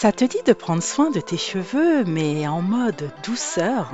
[0.00, 3.92] Ça te dit de prendre soin de tes cheveux, mais en mode douceur.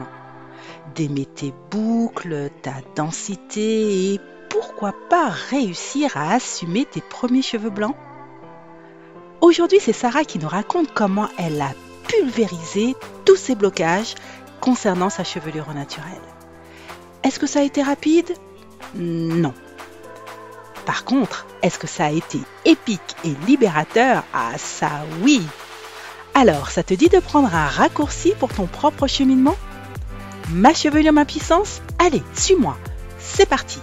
[0.94, 7.96] D'aimer tes boucles, ta densité et pourquoi pas réussir à assumer tes premiers cheveux blancs?
[9.40, 11.72] Aujourd'hui, c'est Sarah qui nous raconte comment elle a
[12.06, 12.94] pulvérisé
[13.24, 14.14] tous ces blocages
[14.60, 16.22] concernant sa chevelure naturelle.
[17.24, 18.32] Est-ce que ça a été rapide?
[18.94, 19.54] Non.
[20.84, 24.22] Par contre, est-ce que ça a été épique et libérateur?
[24.32, 25.42] Ah ça oui
[26.38, 29.56] Alors, ça te dit de prendre un raccourci pour ton propre cheminement?
[30.50, 31.80] Ma chevelure, ma puissance?
[31.98, 32.76] Allez, suis-moi.
[33.18, 33.80] C'est parti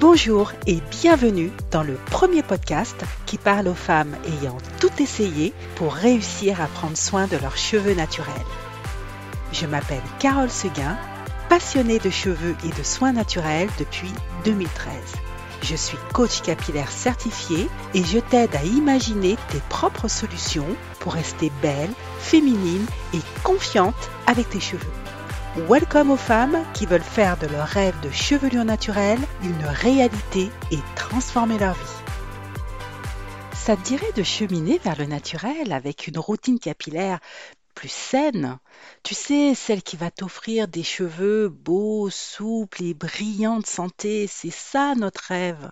[0.00, 5.94] Bonjour et bienvenue dans le premier podcast qui parle aux femmes ayant tout essayé pour
[5.94, 8.34] réussir à prendre soin de leurs cheveux naturels.
[9.52, 10.98] Je m'appelle Carole Seguin,
[11.48, 14.10] passionnée de cheveux et de soins naturels depuis
[14.44, 14.92] 2013.
[15.62, 20.66] Je suis coach capillaire certifié et je t'aide à imaginer tes propres solutions
[20.98, 24.92] pour rester belle, féminine et confiante avec tes cheveux.
[25.68, 30.78] Welcome aux femmes qui veulent faire de leur rêve de chevelure naturelle une réalité et
[30.96, 32.02] transformer leur vie.
[33.54, 37.20] Ça te dirait de cheminer vers le naturel avec une routine capillaire
[37.74, 38.58] plus saine,
[39.02, 44.50] tu sais, celle qui va t'offrir des cheveux beaux, souples et brillants de santé, c'est
[44.50, 45.70] ça notre rêve.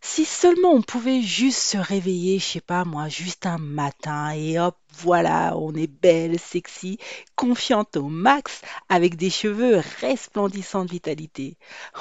[0.00, 4.58] Si seulement on pouvait juste se réveiller, je sais pas moi, juste un matin et
[4.58, 6.98] hop, voilà, on est belle, sexy,
[7.36, 11.56] confiante au max, avec des cheveux resplendissants de vitalité.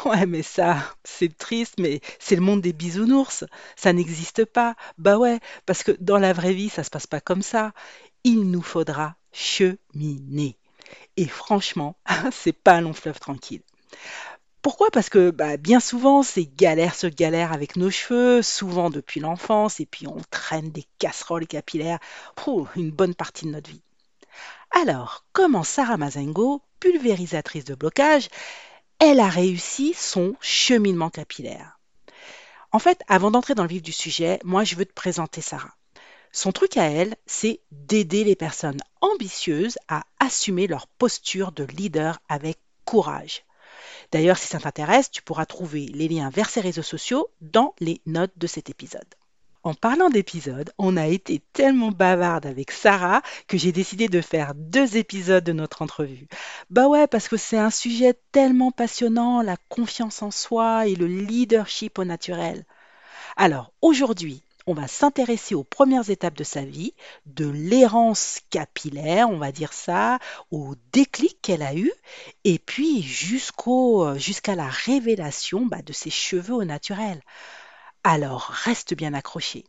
[0.06, 3.44] Ouais, mais ça, c'est triste, mais c'est le monde des bisounours.
[3.76, 4.76] Ça n'existe pas.
[4.98, 7.74] Bah ouais, parce que dans la vraie vie, ça se passe pas comme ça
[8.28, 10.58] il nous faudra cheminer.
[11.16, 11.96] Et franchement,
[12.34, 13.62] c'est pas un long fleuve tranquille.
[14.62, 14.92] Pourquoi?
[14.92, 19.80] Parce que bah, bien souvent, c'est galère sur galère avec nos cheveux, souvent depuis l'enfance,
[19.80, 22.00] et puis on traîne des casseroles capillaires
[22.36, 23.82] pour une bonne partie de notre vie.
[24.72, 28.28] Alors, comment Sarah Mazengo, pulvérisatrice de blocage,
[29.00, 31.80] elle a réussi son cheminement capillaire?
[32.74, 35.78] En fait, avant d'entrer dans le vif du sujet, moi je veux te présenter Sarah.
[36.32, 42.20] Son truc à elle, c'est d'aider les personnes ambitieuses à assumer leur posture de leader
[42.30, 43.44] avec courage.
[44.12, 48.02] D'ailleurs, si ça t'intéresse, tu pourras trouver les liens vers ses réseaux sociaux dans les
[48.06, 49.08] notes de cet épisode.
[49.64, 54.54] En parlant d'épisodes, on a été tellement bavarde avec Sarah que j'ai décidé de faire
[54.56, 56.28] deux épisodes de notre entrevue.
[56.70, 61.08] Bah ouais, parce que c'est un sujet tellement passionnant, la confiance en soi et le
[61.08, 62.66] leadership au naturel.
[63.36, 66.94] Alors aujourd'hui, on va s'intéresser aux premières étapes de sa vie,
[67.26, 70.20] de l'errance capillaire, on va dire ça,
[70.52, 71.92] au déclic qu'elle a eu,
[72.44, 73.04] et puis
[73.68, 77.22] euh, jusqu'à la révélation bah, de ses cheveux au naturel.
[78.04, 79.66] Alors, reste bien accroché.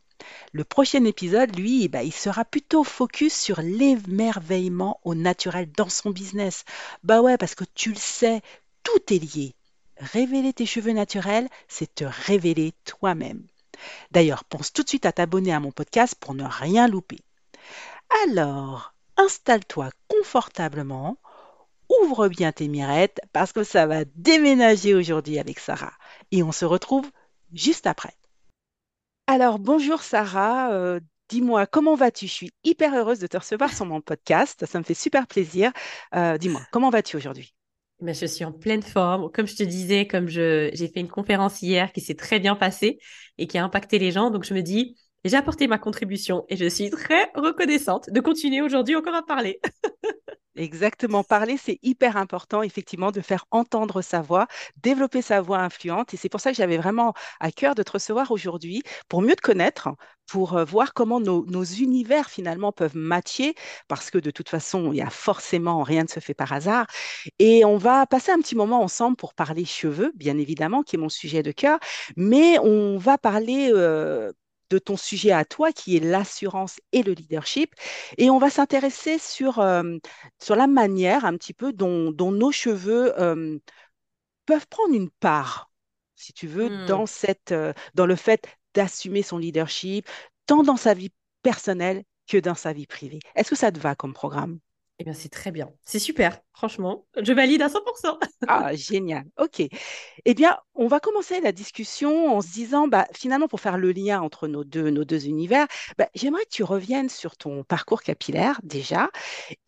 [0.53, 6.11] Le prochain épisode, lui, bah, il sera plutôt focus sur l'émerveillement au naturel dans son
[6.11, 6.65] business.
[7.05, 8.43] Bah ouais, parce que tu le sais,
[8.83, 9.55] tout est lié.
[9.99, 13.47] Révéler tes cheveux naturels, c'est te révéler toi-même.
[14.11, 17.19] D'ailleurs, pense tout de suite à t'abonner à mon podcast pour ne rien louper.
[18.25, 21.19] Alors, installe-toi confortablement,
[22.03, 25.93] ouvre bien tes mirettes parce que ça va déménager aujourd'hui avec Sarah.
[26.33, 27.11] Et on se retrouve
[27.53, 28.15] juste après.
[29.27, 30.73] Alors, bonjour Sarah.
[30.73, 32.27] Euh, dis-moi, comment vas-tu?
[32.27, 34.65] Je suis hyper heureuse de te recevoir sur mon podcast.
[34.67, 35.73] Ça me fait super plaisir.
[36.15, 37.55] Euh, dis-moi, comment vas-tu aujourd'hui?
[38.01, 39.31] Ben, je suis en pleine forme.
[39.33, 42.99] Comme je te disais, comme j'ai fait une conférence hier qui s'est très bien passée
[43.39, 46.57] et qui a impacté les gens, donc je me dis, j'ai apporté ma contribution et
[46.57, 49.61] je suis très reconnaissante de continuer aujourd'hui encore à parler.
[50.59, 54.49] Exactement, parler, c'est hyper important, effectivement, de faire entendre sa voix,
[54.83, 56.13] développer sa voix influente.
[56.15, 59.37] Et c'est pour ça que j'avais vraiment à cœur de te recevoir aujourd'hui, pour mieux
[59.37, 59.89] te connaître,
[60.27, 63.55] pour euh, voir comment nos, univers finalement peuvent matcher,
[63.87, 66.87] parce que de toute façon, il y a forcément, rien ne se fait par hasard.
[67.39, 70.99] Et on va passer un petit moment ensemble pour parler cheveux, bien évidemment, qui est
[70.99, 71.79] mon sujet de cœur,
[72.17, 73.71] mais on va parler...
[73.73, 74.33] Euh,
[74.71, 77.75] de ton sujet à toi, qui est l'assurance et le leadership.
[78.17, 79.99] Et on va s'intéresser sur, euh,
[80.41, 83.59] sur la manière un petit peu dont, nos cheveux euh,
[84.47, 85.71] peuvent prendre une part,
[86.15, 86.87] si tu veux, hmm.
[86.87, 90.07] dans, cette, euh, dans le fait d'assumer son leadership,
[90.47, 91.13] tant dans sa vie
[91.43, 93.21] personnelle que dans sa vie privée.
[93.35, 94.59] Est-ce que ça te va comme programme?
[95.01, 95.71] Eh bien, c'est très bien.
[95.85, 96.41] C'est super.
[96.53, 97.07] franchement.
[97.23, 98.19] Je valide à 100%.
[98.49, 99.25] Ah, génial.
[99.39, 99.63] OK.
[100.25, 103.93] Eh bien, on va commencer la discussion en se disant, bah, finalement, pour faire le
[103.93, 105.67] lien entre nos deux, nos deux univers,
[105.99, 109.11] bah, j'aimerais que tu reviennes sur ton parcours capillaire déjà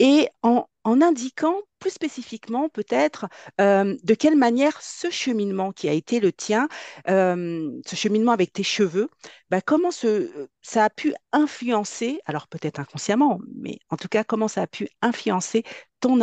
[0.01, 3.27] et en, en indiquant plus spécifiquement peut-être
[3.61, 6.69] euh, de quelle manière ce cheminement qui a été le tien,
[7.09, 9.09] euh, ce cheminement avec tes cheveux,
[9.51, 14.63] bah, comment ça a pu influencer, alors peut-être inconsciemment, mais en tout cas, comment ça
[14.63, 15.65] a pu influencer
[15.99, 16.21] ton,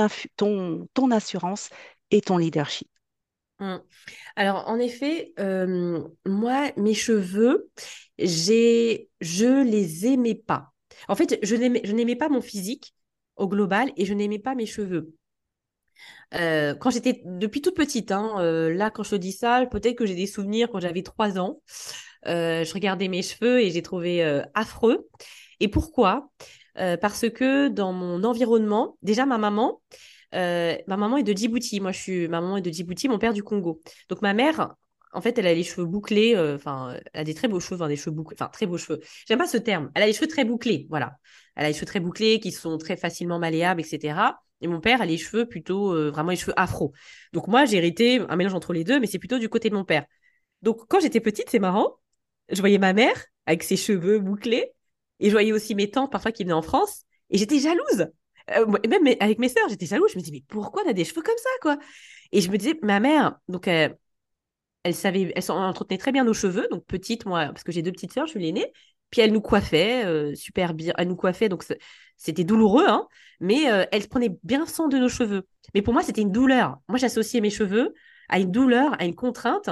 [1.12, 1.70] assurance
[2.12, 2.88] et ton leadership?
[3.60, 3.78] Mm.
[4.36, 7.70] Alors, en effet, euh, moi, mes cheveux,
[8.20, 10.72] j'ai, je les aimais pas.
[11.08, 12.94] En fait, je n'aimais pas mon physique
[13.36, 15.14] au global et je n'aimais pas mes cheveux.
[16.34, 19.96] Euh, quand j'étais depuis toute petite, hein, euh, là, quand je te dis ça, peut-être
[19.96, 21.62] que j'ai des souvenirs quand j'avais trois ans.
[22.26, 24.24] Euh, je regardais mes cheveux et j'ai trouvé
[24.54, 25.08] affreux.
[25.60, 26.30] Et pourquoi?
[26.76, 29.82] Parce que dans mon environnement, déjà ma maman,
[30.34, 31.80] ma maman est de Djibouti.
[31.80, 33.82] Moi, je suis, ma maman est de Djibouti, mon père du Congo.
[34.10, 34.76] Donc ma mère,
[35.14, 36.38] en fait, elle a les cheveux bouclés.
[36.38, 39.00] Enfin, elle a des très beaux cheveux, enfin, des cheveux bouclés, enfin très beaux cheveux.
[39.28, 39.90] J'aime pas ce terme.
[39.96, 41.14] Elle a les cheveux très bouclés, voilà.
[41.56, 44.38] Elle a les cheveux très bouclés qui sont très facilement malléables, etc.
[44.62, 46.94] Et mon père a les cheveux plutôt, euh, vraiment les cheveux afro.
[47.34, 49.76] Donc moi, j'ai hérité un mélange entre les deux, mais c'est plutôt du côté de
[49.76, 50.06] mon père.
[50.62, 51.98] Donc quand j'étais petite, c'est marrant,
[52.50, 53.16] je voyais ma mère
[53.46, 54.72] avec ses cheveux bouclés,
[55.20, 58.08] et je voyais aussi mes tantes parfois qui venaient en France, et j'étais jalouse.
[58.52, 60.12] Euh, même avec mes sœurs, j'étais jalouse.
[60.12, 61.78] Je me disais, mais pourquoi on a des cheveux comme ça, quoi?
[62.32, 63.90] Et je me disais, ma mère, donc euh,
[64.84, 67.92] elle savait, elle entretenait très bien nos cheveux, donc petite, moi, parce que j'ai deux
[67.92, 68.72] petites sœurs, je suis l'aînée.
[69.10, 70.94] Puis elle nous coiffait, euh, super bien.
[70.98, 71.80] Elle nous coiffait, donc c'est-
[72.18, 73.08] c'était douloureux, hein,
[73.40, 75.48] mais euh, elle prenait bien soin de nos cheveux.
[75.74, 76.78] Mais pour moi, c'était une douleur.
[76.88, 77.94] Moi, j'associais mes cheveux
[78.30, 79.70] à une douleur, à une contrainte.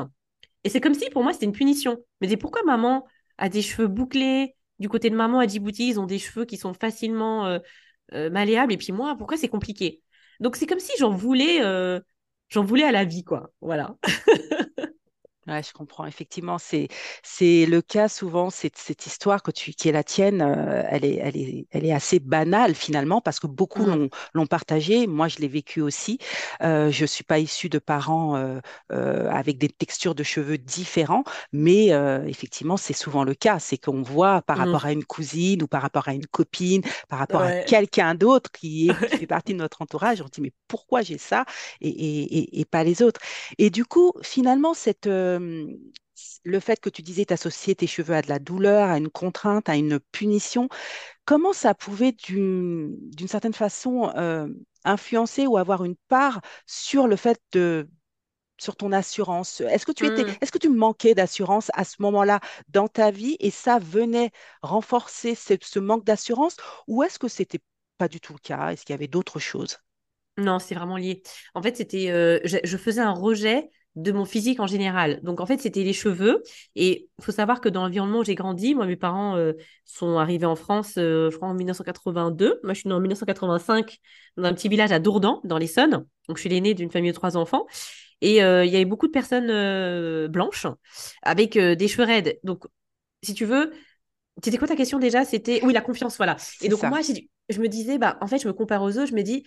[0.63, 1.97] Et c'est comme si pour moi, c'était une punition.
[2.21, 3.05] Me disais, pourquoi maman
[3.37, 4.55] a des cheveux bouclés?
[4.79, 7.45] Du côté de maman à Djibouti, ils ont des cheveux qui sont facilement
[8.13, 8.73] euh, malléables.
[8.73, 10.01] Et puis moi, pourquoi c'est compliqué?
[10.39, 11.61] Donc c'est comme si j'en voulais,
[12.49, 13.51] j'en voulais à la vie, quoi.
[13.61, 13.95] Voilà.
[15.47, 16.07] Ouais, je comprends.
[16.07, 16.87] Effectivement, c'est
[17.21, 18.49] c'est le cas souvent.
[18.49, 21.85] Cette, cette histoire que tu, qui est la tienne, euh, elle est elle est elle
[21.85, 25.07] est assez banale finalement parce que beaucoup Mm, l'ont partagée.
[25.07, 26.17] Moi, je l'ai vécu aussi.
[26.61, 28.59] Euh, je suis pas issue de parents euh,
[28.91, 31.87] euh, avec des textures de cheveux différents, mais
[32.27, 33.59] effectivement, c'est souvent le cas.
[33.59, 34.59] C'est qu'on voit par mm.
[34.61, 38.51] rapport à une cousine ou par rapport à une copine, par rapport à quelqu'un d'autre
[38.51, 41.45] qui est qui fait partie de notre entourage, on se dit mais pourquoi j'ai ça
[41.81, 43.19] et, et, et, et pas les autres?
[43.57, 45.07] Et du coup, finalement, cette,
[45.39, 45.67] euh,
[46.43, 49.69] le fait que tu disais t'associer tes cheveux à de la douleur, à une contrainte,
[49.69, 50.69] à une punition,
[51.25, 52.97] comment ça pouvait d'une
[53.27, 54.47] certaine façon euh,
[54.85, 57.89] influencer ou avoir une part sur le fait de
[58.57, 59.61] sur ton assurance?
[59.61, 60.37] Est-ce que tu étais, Mm.
[60.41, 62.39] est-ce que tu manquais d'assurance à ce moment-là
[62.69, 67.61] dans ta vie et ça venait renforcer ce, ce manque d'assurance ou est-ce que c'était
[67.97, 68.71] pas du tout le cas?
[68.71, 69.77] Est-ce qu'il y avait d'autres choses?
[70.37, 71.23] Non, c'est vraiment lié.
[71.53, 75.19] En fait, c'était, euh, je, je faisais un rejet de mon physique en général.
[75.23, 76.43] Donc, en fait, c'était les cheveux.
[76.75, 79.53] Et il faut savoir que dans l'environnement où j'ai grandi, moi, mes parents euh,
[79.85, 82.59] sont arrivés en France, euh, je crois, en 1982.
[82.63, 83.97] Moi, je suis née en 1985
[84.37, 86.05] dans un petit village à Dourdan, dans l'Essonne.
[86.27, 87.65] Donc, je suis l'aînée d'une famille de trois enfants.
[88.21, 90.67] Et euh, il y avait beaucoup de personnes blanches
[91.21, 92.39] avec des cheveux raides.
[92.43, 92.65] Donc,
[93.23, 93.71] si tu veux,
[94.43, 95.23] c'était quoi ta question déjà?
[95.23, 96.35] C'était, oui, la confiance, voilà.
[96.61, 96.89] Et donc, ça.
[96.89, 96.99] moi,
[97.49, 99.45] je me disais, bah, en fait, je me compare aux autres, je me dis,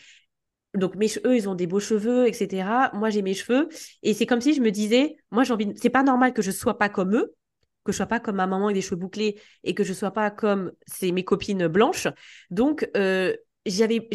[0.75, 2.91] donc mes eux, ils ont des beaux cheveux, etc.
[2.95, 3.69] Moi, j'ai mes cheveux.
[4.03, 6.51] Et c'est comme si je me disais, moi, j'ai envie c'est pas normal que je
[6.51, 7.35] sois pas comme eux,
[7.85, 10.11] que je sois pas comme ma maman avec des cheveux bouclés et que je sois
[10.11, 12.09] pas comme c'est mes copines blanches.
[12.51, 13.35] Donc, euh,
[13.67, 14.09] j'avais,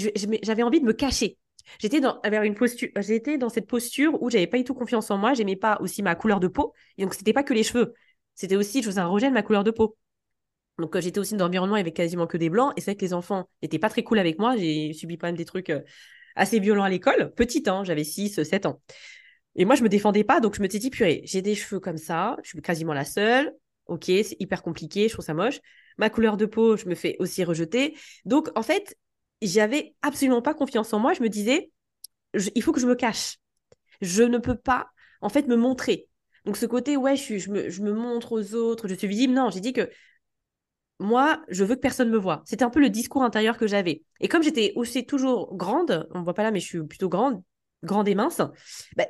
[0.44, 1.38] j'avais envie de me cacher.
[1.80, 5.10] J'étais dans, vers une posture, j'étais dans cette posture où j'avais pas du tout confiance
[5.12, 5.34] en moi.
[5.34, 6.74] J'aimais pas aussi ma couleur de peau.
[6.98, 7.94] Et donc, c'était pas que les cheveux.
[8.36, 9.98] C'était aussi, je faisais un rejet de ma couleur de peau.
[10.80, 12.74] Donc, euh, j'étais aussi dans un environnement avec quasiment que des blancs.
[12.78, 14.58] Et c'est vrai que les enfants n'étaient pas très cool avec moi.
[14.58, 15.82] J'ai subi quand même des trucs euh,
[16.36, 17.34] assez violents à l'école.
[17.36, 18.82] Petite, hein, j'avais 6, 7 ans.
[19.56, 20.40] Et moi, je me défendais pas.
[20.40, 22.38] Donc, je me suis dit, purée, j'ai des cheveux comme ça.
[22.44, 23.54] Je suis quasiment la seule.
[23.86, 25.08] Ok, c'est hyper compliqué.
[25.08, 25.60] Je trouve ça moche.
[25.98, 27.96] Ma couleur de peau, je me fais aussi rejeter.
[28.26, 28.98] Donc, en fait,
[29.42, 31.14] j'avais absolument pas confiance en moi.
[31.14, 31.72] Je me disais,
[32.56, 33.38] il faut que je me cache.
[34.02, 34.88] Je ne peux pas,
[35.22, 36.08] en fait, me montrer.
[36.46, 39.34] Donc, ce côté, ouais, je me, je me montre aux autres, je suis visible.
[39.34, 39.90] Non, j'ai dit que
[41.00, 42.44] moi, je veux que personne me voie.
[42.46, 44.04] C'était un peu le discours intérieur que j'avais.
[44.20, 47.10] Et comme j'étais aussi toujours grande, on me voit pas là, mais je suis plutôt
[47.10, 47.42] grande,
[47.84, 48.42] grande et mince,
[48.96, 49.08] ben,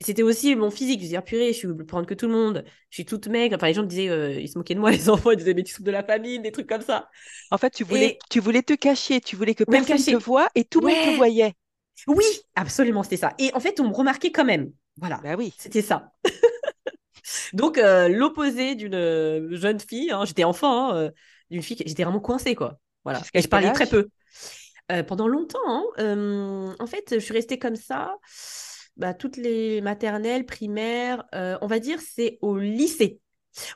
[0.00, 1.00] c'était aussi mon physique.
[1.00, 3.28] Je disais, ah, purée, je suis plus grande que tout le monde, je suis toute
[3.28, 3.56] maigre.
[3.56, 5.54] Enfin, les gens me disaient, euh, ils se moquaient de moi, les enfants, ils disaient,
[5.54, 7.08] mais tu souffres de la famine, des trucs comme ça.
[7.50, 10.48] En fait, tu voulais, Et tu voulais te cacher, tu voulais que personne te voie
[10.54, 11.54] et tout le monde te voyait.
[12.06, 13.34] oui, absolument, c'était ça.
[13.38, 14.72] Et en fait, on me remarquait quand même.
[14.96, 15.54] Voilà, Ben oui.
[15.58, 16.12] c'était ça.
[17.54, 21.10] Donc, euh, l'opposé d'une euh, jeune fille, hein, j'étais enfant, hein, euh,
[21.50, 22.78] d'une fille, j'étais vraiment coincée, quoi.
[23.04, 23.22] Voilà.
[23.32, 24.08] Et je parlais très peu.
[24.92, 28.16] Euh, pendant longtemps, hein, euh, en fait, je suis restée comme ça.
[28.96, 33.20] Bah, toutes les maternelles, primaires, on va dire, c'est au lycée.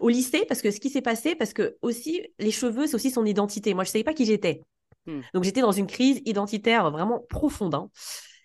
[0.01, 3.11] Au lycée, parce que ce qui s'est passé, parce que aussi, les cheveux, c'est aussi
[3.11, 3.75] son identité.
[3.75, 4.63] Moi, je ne savais pas qui j'étais.
[5.07, 5.21] Hmm.
[5.35, 7.75] Donc, j'étais dans une crise identitaire vraiment profonde.
[7.75, 7.89] hein.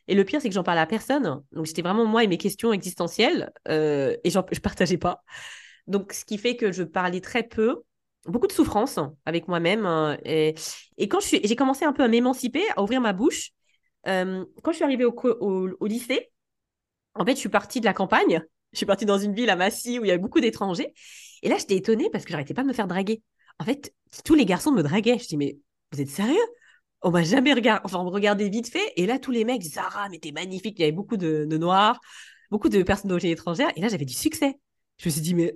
[0.07, 1.43] Et le pire, c'est que j'en parlais à personne.
[1.51, 3.51] Donc, j'étais vraiment moi et mes questions existentielles.
[3.67, 5.23] euh, et je partageais pas.
[5.87, 7.83] Donc, ce qui fait que je parlais très peu.
[8.25, 9.85] Beaucoup de souffrance avec moi-même.
[9.85, 10.55] hein, et,
[10.97, 13.51] et quand j'ai commencé un peu à m'émanciper, à ouvrir ma bouche,
[14.07, 16.31] euh, quand je suis arrivée au, au lycée,
[17.15, 18.41] en fait, je suis partie de la campagne.
[18.71, 20.93] Je suis partie dans une ville à Massy où il y avait beaucoup d'étrangers.
[21.43, 23.21] Et là, j'étais étonnée parce que j'arrêtais pas de me faire draguer.
[23.59, 23.93] En fait,
[24.25, 25.19] tous les garçons me draguaient.
[25.19, 25.57] Je dis, mais
[25.91, 26.39] vous êtes sérieux?
[27.03, 27.81] On m'a jamais regardé.
[27.85, 28.93] Enfin, on me regardait vite fait.
[28.95, 30.79] Et là, tous les mecs, Zara, mais t'es magnifique.
[30.79, 31.99] Il y avait beaucoup de, de noirs,
[32.51, 33.71] beaucoup de personnes d'origine étrangère.
[33.75, 34.59] Et là, j'avais du succès.
[34.97, 35.55] Je me suis dit, mais,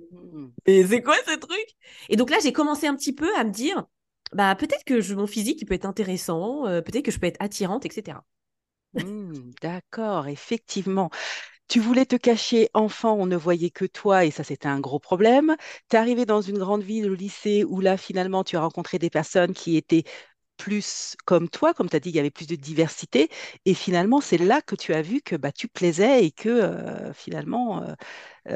[0.66, 1.66] mais c'est quoi ce truc?
[2.08, 3.84] Et donc là, j'ai commencé un petit peu à me dire,
[4.32, 7.26] bah, peut-être que je- mon physique, il peut être intéressant, euh, peut-être que je peux
[7.26, 8.24] être attirante, etc.
[8.94, 11.10] Hmm, d'accord, effectivement.
[11.68, 14.98] Tu voulais te cacher enfant, on ne voyait que toi et ça c'était un gros
[15.00, 15.56] problème.
[15.90, 18.98] Tu es arrivé dans une grande ville, au lycée, où là finalement tu as rencontré
[18.98, 20.04] des personnes qui étaient
[20.58, 23.30] plus comme toi, comme tu as dit, il y avait plus de diversité.
[23.66, 27.12] Et finalement, c'est là que tu as vu que bah, tu plaisais et que euh,
[27.14, 27.84] finalement,
[28.46, 28.52] tu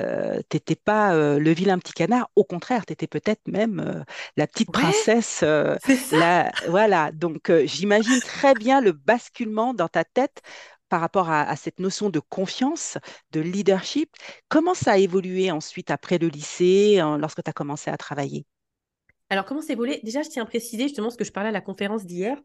[0.57, 2.31] n'étais pas euh, le vilain petit canard.
[2.37, 4.03] Au contraire, tu étais peut-être même euh,
[4.37, 5.41] la petite Ouais, princesse.
[5.43, 6.23] euh, c'est ça.
[6.23, 6.53] la...
[6.67, 10.43] Voilà, donc euh, j'imagine très bien le basculement dans ta tête
[10.89, 12.99] par rapport à, à cette notion de confiance,
[13.31, 14.11] de leadership.
[14.49, 18.45] Comment ça a évolué ensuite après le lycée, euh, lorsque tu as commencé à travailler?
[19.33, 19.99] Alors, comment c'est volé?
[20.05, 22.37] Déjà, je tiens à préciser justement ce que je parlais à la conférence d'hier.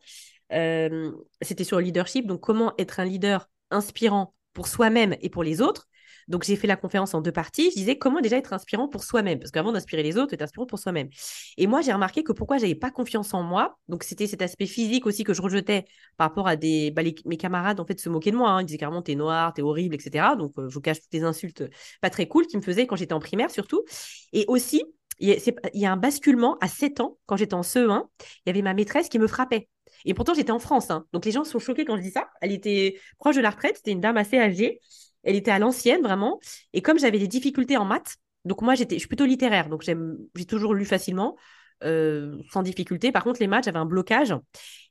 [0.54, 2.26] Euh, c'était sur le leadership.
[2.26, 5.90] Donc, comment être un leader inspirant pour soi-même et pour les autres.
[6.30, 7.72] Donc, j'ai fait la conférence en deux parties.
[7.72, 9.38] Je disais comment déjà être inspirant pour soi-même.
[9.38, 11.10] Parce qu'avant d'inspirer les autres, être inspirant pour soi-même.
[11.58, 13.78] Et moi, j'ai remarqué que pourquoi j'avais pas confiance en moi.
[13.90, 15.84] Donc, c'était cet aspect physique aussi que je rejetais
[16.16, 16.92] par rapport à des.
[16.92, 18.52] bah, mes camarades, en fait, se moquaient de moi.
[18.52, 18.62] hein.
[18.62, 20.38] Ils disaient carrément, t'es noir, t'es horrible, etc.
[20.38, 21.66] Donc, euh, je vous cache toutes les insultes
[22.00, 23.84] pas très cool qu'ils me faisaient quand j'étais en primaire, surtout.
[24.32, 24.86] Et aussi,
[25.20, 25.30] il
[25.74, 28.74] y, a, un basculement à 7 ans, quand j'étais en CE1, il y avait ma
[28.74, 29.68] maîtresse qui me frappait.
[30.06, 30.92] Et pourtant, j'étais en France.
[30.92, 31.06] hein.
[31.12, 32.30] Donc, les gens sont choqués quand je dis ça.
[32.42, 33.78] Elle était proche de la retraite.
[33.78, 34.80] C'était une dame assez âgée.
[35.24, 36.40] Elle était à l'ancienne, vraiment.
[36.74, 39.70] Et comme j'avais des difficultés en maths, donc moi, j'étais, je suis plutôt littéraire.
[39.70, 41.36] Donc, j'ai toujours lu facilement,
[41.84, 43.12] euh, sans difficulté.
[43.12, 44.36] Par contre, les maths, j'avais un blocage.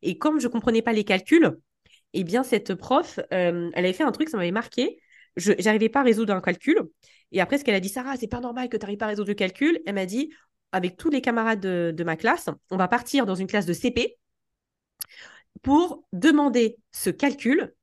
[0.02, 1.56] Et comme je comprenais pas les calculs,
[2.12, 4.98] eh bien, cette prof, euh, elle avait fait un truc, ça m'avait marqué.
[5.36, 6.80] Je n'arrivais pas à résoudre un calcul.
[7.32, 9.08] Et après, ce qu'elle a dit, Sarah, c'est pas normal que tu n'arrives pas à
[9.08, 9.80] résoudre le calcul.
[9.86, 10.32] Elle m'a dit,
[10.72, 13.72] avec tous les camarades de, de ma classe, on va partir dans une classe de
[13.72, 14.16] CP
[15.62, 17.74] pour demander ce calcul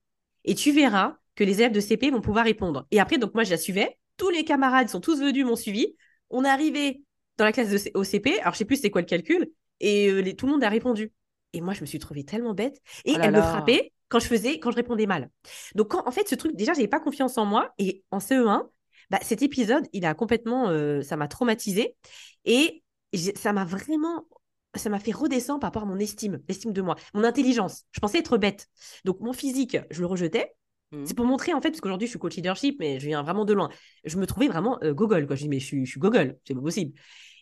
[0.45, 2.86] et tu verras que les élèves de CP vont pouvoir répondre.
[2.91, 3.98] Et après, donc moi, je la suivais.
[4.17, 5.95] Tous les camarades sont tous venus, m'ont suivi.
[6.29, 7.03] On est arrivé
[7.38, 8.39] dans la classe de, au CP.
[8.41, 9.51] Alors, je sais plus c'est quoi le calcul.
[9.79, 11.12] Et euh, les- tout le monde a répondu.
[11.53, 12.79] Et moi, je me suis trouvée tellement bête.
[13.05, 15.32] Et Oh là elle me frappait quand je faisais, quand je répondais mal.
[15.74, 17.74] Donc, quand, en fait, ce truc, déjà, j'avais pas confiance en moi.
[17.79, 18.70] Et en CE1,
[19.10, 21.96] bah, cet épisode, il a complètement, euh, ça m'a traumatisée.
[22.46, 22.84] Et
[23.36, 24.27] ça m'a vraiment,
[24.75, 27.86] ça m'a fait redescendre par rapport à mon estime, l'estime de moi, mon intelligence.
[27.89, 28.67] Je pensais être bête.
[29.03, 30.53] Donc, mon physique, je le rejetais.
[30.91, 31.05] Hmm.
[31.05, 33.46] C'est pour montrer, en fait, parce qu'aujourd'hui, je suis coach leadership, mais je viens vraiment
[33.46, 33.70] de loin.
[34.03, 35.36] Je me trouvais vraiment euh, gogol, quoi.
[35.36, 36.93] Je dis, mais je suis, je suis gogol, c'est pas possible.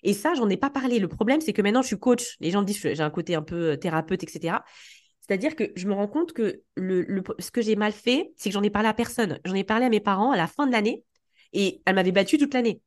[0.04, 1.00] Et ça, j'en ai pas parlé.
[1.00, 2.38] Le problème, c'est que maintenant, je suis coach.
[2.40, 4.60] Les gens me disent que j'ai un côté un peu euh, thérapeute, etc.
[5.32, 8.54] C'est-à-dire que je me rends compte que le, ce que j'ai mal fait, c'est que
[8.54, 9.40] j'en ai parlé à personne.
[9.46, 11.06] J'en ai parlé à mes parents à la fin de l'année
[11.54, 12.82] et elle m'avait battu toute l'année.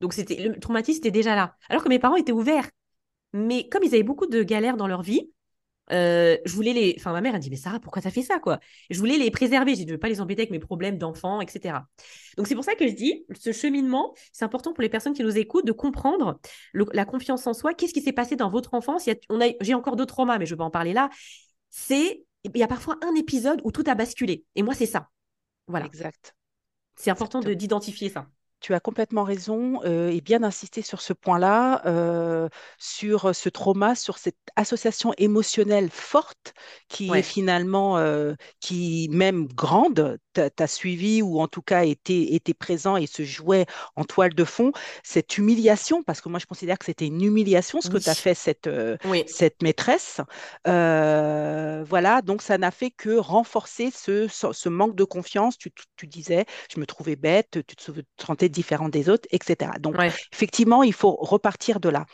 [0.00, 1.56] Donc, c'était, le traumatisme était déjà là.
[1.68, 2.70] Alors que mes parents étaient ouverts.
[3.34, 5.30] Mais comme ils avaient beaucoup de galères dans leur vie,
[5.92, 6.94] euh, je voulais les.
[6.98, 8.60] Enfin, ma mère a dit, mais Sarah, pourquoi t'as fait ça, quoi?
[8.88, 9.74] Je voulais les préserver.
[9.74, 11.80] Je ne veux pas les embêter avec mes problèmes d'enfants, etc.
[12.38, 15.22] Donc, c'est pour ça que je dis, ce cheminement, c'est important pour les personnes qui
[15.22, 16.40] nous écoutent de comprendre
[16.72, 17.74] la confiance en soi.
[17.74, 19.06] Qu'est-ce qui s'est passé dans votre enfance?
[19.60, 21.10] J'ai encore d'autres traumas, mais je vais pas en parler là.
[21.74, 22.24] C'est.
[22.44, 24.44] Il y a parfois un épisode où tout a basculé.
[24.54, 25.08] Et moi, c'est ça.
[25.66, 25.86] Voilà.
[25.86, 26.36] Exact.
[26.94, 28.28] C'est important de- d'identifier ça.
[28.60, 33.94] Tu as complètement raison euh, et bien d'insister sur ce point-là, euh, sur ce trauma,
[33.94, 36.54] sur cette association émotionnelle forte
[36.88, 42.54] qui est finalement, euh, qui même grande, t'a suivi ou en tout cas était, était
[42.54, 44.72] présent et se jouait en toile de fond.
[45.02, 48.14] Cette humiliation, parce que moi je considère que c'était une humiliation ce que tu as
[48.14, 49.24] fait cette, euh, Oui.
[49.26, 50.20] cette maîtresse.
[50.66, 55.58] Euh, voilà, donc ça n'a fait que renforcer ce, ce, manque de confiance.
[55.58, 59.72] Tu, tu disais, je me trouvais bête, tu te sentais différent des autres, etc.
[59.80, 60.10] Donc, Ouais.
[60.32, 62.06] effectivement, il faut repartir de là.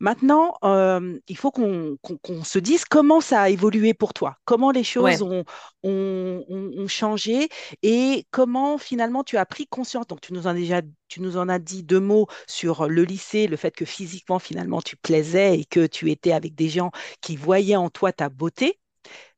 [0.00, 1.96] Maintenant, euh, il faut qu'on
[2.44, 5.22] se dise comment ça a évolué pour toi, comment les choses Ouais.
[5.22, 5.44] ont,
[5.82, 7.48] ont, ont- ont changé
[7.82, 10.06] et comment finalement tu as pris conscience.
[10.06, 13.04] Donc, tu nous en as déjà, tu nous en as dit deux mots sur le
[13.04, 16.90] lycée, le fait que physiquement, finalement, tu plaisais et que tu étais avec des gens
[17.20, 18.80] qui voyaient en toi ta beauté.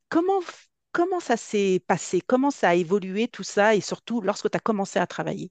[0.08, 0.40] comment,
[0.92, 2.20] comment ça s'est passé?
[2.22, 5.50] Comment ça a évolué tout ça et surtout lorsque tu as commencé à travailler?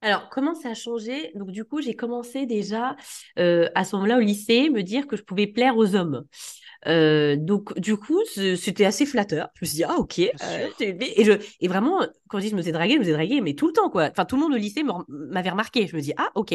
[0.00, 1.32] Alors, comment ça a changé?
[1.34, 2.94] Donc, du coup, j'ai commencé déjà
[3.38, 6.24] euh, à ce moment-là au lycée, me dire que je pouvais plaire aux hommes.
[6.86, 8.20] Euh, donc, du coup,
[8.56, 9.48] c'était assez flatteur.
[9.54, 10.20] Je me suis dit, ah, ok.
[10.20, 13.14] Euh, et, je, et vraiment, quand je dis je me faisais draguer, je me faisais
[13.14, 14.08] draguer, mais tout le temps, quoi.
[14.10, 15.88] Enfin, tout le monde au lycée m'avait remarqué.
[15.88, 16.54] Je me dis, ah, ok.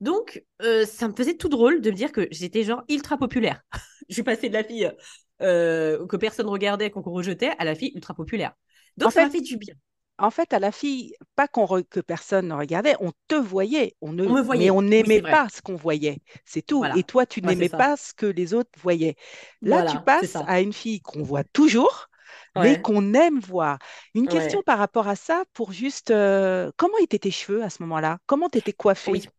[0.00, 3.62] Donc, ça me faisait tout drôle de me dire que j'étais genre ultra populaire.
[4.08, 4.90] Je suis passée de la fille
[5.38, 8.52] que personne regardait, qu'on rejetait, à la fille ultra populaire.
[8.96, 9.74] Donc, ça m'a fait du bien.
[10.20, 13.96] En fait, à la fille, pas qu'on re- que personne ne regardait, on te voyait,
[14.00, 14.80] on On ne, me mais on voyait.
[14.96, 16.88] Oui, n'aimait pas ce qu'on voyait, c'est tout.
[16.92, 19.16] Et toi, tu Ouais, n'aimais pas ce que les autres voyaient.
[19.62, 22.08] Là, tu Voilà, passes à une fille qu'on voit toujours,
[22.56, 23.78] mais Ouais, qu'on aime voir.
[24.14, 24.64] Une question ouais.
[24.64, 28.18] par rapport à ça, pour juste, euh, comment étaient tes cheveux à ce moment-là?
[28.26, 29.22] Comment t'étais coiffée?
[29.22, 29.30] Oui.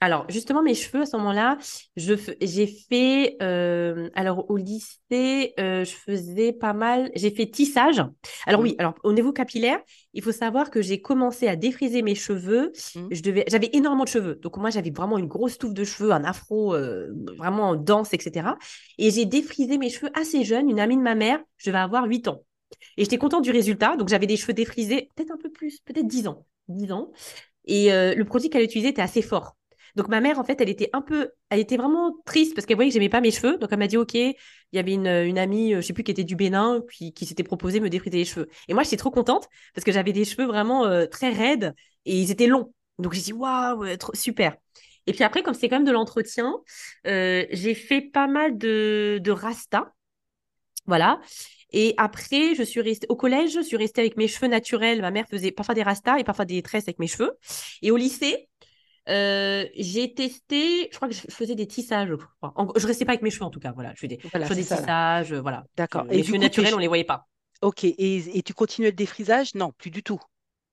[0.00, 1.56] Alors, justement, mes cheveux, à ce moment-là,
[1.96, 8.02] j'ai fait, euh, alors au lycée, euh, je faisais pas mal, j'ai fait tissage.
[8.46, 9.80] Alors oui, alors au niveau capillaire,
[10.12, 12.72] il faut savoir que j'ai commencé à défriser mes cheveux.
[13.10, 14.34] Je devais, j'avais énormément de cheveux.
[14.42, 18.48] Donc moi, j'avais vraiment une grosse touffe de cheveux, un afro euh, vraiment dense, etc.
[18.98, 20.68] Et j'ai défrisé mes cheveux assez jeune.
[20.68, 22.42] Une amie de ma mère, je vais avoir 8 ans.
[22.98, 23.96] Et j'étais contente du résultat.
[23.96, 26.44] Donc j'avais des cheveux défrisés, peut-être un peu plus, peut-être 10 ans.
[26.68, 27.12] 10 ans.
[27.64, 29.56] Et euh, le produit qu'elle utilisait était assez fort.
[29.96, 32.76] Donc ma mère, en fait, elle était un peu, elle était vraiment triste parce qu'elle
[32.76, 33.58] voyait que j'aimais pas mes cheveux.
[33.58, 34.34] Donc elle m'a dit, OK, il
[34.72, 37.26] y avait une, une amie, euh, je sais plus, qui était du Bénin, puis qui
[37.26, 38.48] s'était proposé de me défriser les cheveux.
[38.68, 41.74] Et moi, j'étais trop contente parce que j'avais des cheveux vraiment euh, très raides
[42.04, 42.72] et ils étaient longs.
[42.98, 44.56] Donc j'ai dit, waouh, trop- super.
[45.06, 46.54] Et puis après, comme c'est quand même de l'entretien,
[47.06, 49.92] euh, j'ai fait pas mal de, de rasta.
[50.86, 51.20] Voilà.
[51.72, 55.00] Et après, je suis restée au collège, je suis restée avec mes cheveux naturels.
[55.00, 57.32] Ma mère faisait parfois des rastas et parfois des tresses avec mes cheveux.
[57.82, 58.48] Et au lycée,
[59.08, 62.52] euh, j'ai testé, je crois que je faisais des tissages, je crois.
[62.56, 63.92] En- je restais pas avec mes cheveux en tout cas, voilà.
[63.94, 64.92] Je fais des, je Voilà, fais c'est des ça là.
[64.96, 65.66] tissages, euh, voilà.
[65.76, 66.06] D'accord.
[66.10, 67.26] Et du cheveux coup, naturels, on les voyait pas.
[67.62, 67.84] ok.
[67.84, 69.54] Et, et tu continuais le défrisage?
[69.54, 70.20] Non, plus du tout.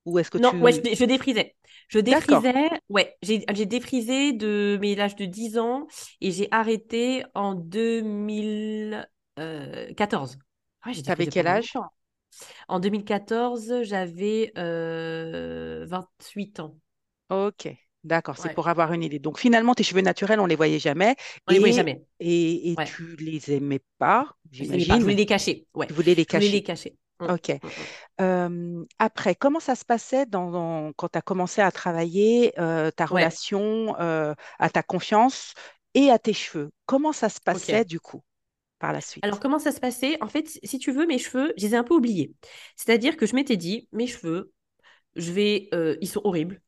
[0.06, 0.82] Ou est-ce que Non, ouais, je, tu...
[0.82, 1.56] dé- je défrisais.
[1.90, 2.54] Je défrisais,
[2.90, 5.88] ouais, j'ai défrisé de mes l'âge de 10 ans
[6.22, 10.40] et j'ai arrêté en 2014.
[10.86, 11.78] Ouais, j'ai T'avais défrisé quel âge?
[12.68, 16.78] En 2014, j'avais euh, 28 ans.
[17.30, 17.68] Ok,
[18.04, 19.20] d'accord, c'est Ouais, pour avoir une idée.
[19.20, 21.16] Donc finalement, tes cheveux naturels, on les voyait jamais
[21.48, 22.06] on les voyait et, jamais.
[22.20, 25.00] et, et Ouais, tu les aimais pas, je pas.
[25.00, 25.18] Je voulais j'imagine.
[25.18, 25.68] les cacher.
[25.74, 26.64] Ouais, Tu voulais les je voulais les cacher.
[26.64, 26.98] cacher.
[27.20, 27.52] Mm, Ok.
[27.64, 27.88] mm, mm.
[28.22, 32.92] Euh, après, comment ça se passait dans, dans- quand tu as commencé à travailler, euh,
[32.92, 35.54] ta relation euh, à ta confiance
[35.96, 36.72] et à tes cheveux?
[36.88, 38.24] Comment ça se passait du coup
[38.80, 39.42] par la Alors, suite?
[39.42, 40.22] comment ça se passait?
[40.22, 42.34] En fait, si tu veux, mes cheveux, je les ai un peu oubliés.
[42.76, 44.52] C'est-à-dire que je m'étais dit, mes cheveux,
[45.16, 46.62] je vais, euh, ils sont horribles.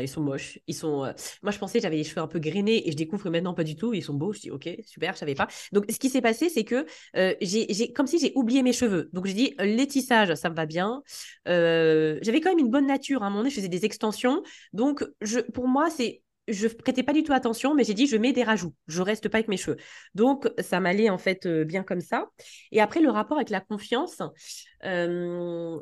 [0.00, 0.58] Ils sont moches.
[0.66, 1.04] Ils sont.
[1.04, 3.28] euh, Moi, je pensais que j'avais les cheveux un peu grainés et je découvre que
[3.28, 3.92] maintenant pas du tout.
[3.94, 4.32] Ils sont beaux.
[4.32, 5.48] Je dis ok, super, je savais pas.
[5.72, 9.10] Donc, ce qui s'est passé, c'est que euh, j'ai, comme si j'ai oublié mes cheveux.
[9.12, 11.02] Donc, j'ai dit les tissages, ça me va bien.
[11.48, 13.22] Euh, j'avais quand même une bonne nature.
[13.22, 14.42] À un moment donné, je faisais des extensions.
[14.72, 18.16] Donc, je, pour moi, c'est je prêtais pas du tout attention, mais j'ai dit je
[18.16, 18.74] mets des rajouts.
[18.88, 19.76] Je reste pas avec mes cheveux.
[20.16, 22.26] Donc, ça m'allait en fait bien comme ça.
[22.72, 24.20] Et après, le rapport avec la confiance,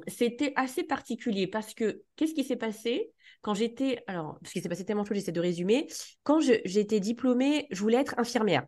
[0.06, 3.10] c'était assez particulier parce que qu'est-ce qui s'est passé?
[3.42, 5.88] Quand j'étais, alors, parce qu'il s'est passé tellement de choses, j'essaie de résumer.
[6.22, 8.66] Quand j'étais diplômée, je voulais être infirmière.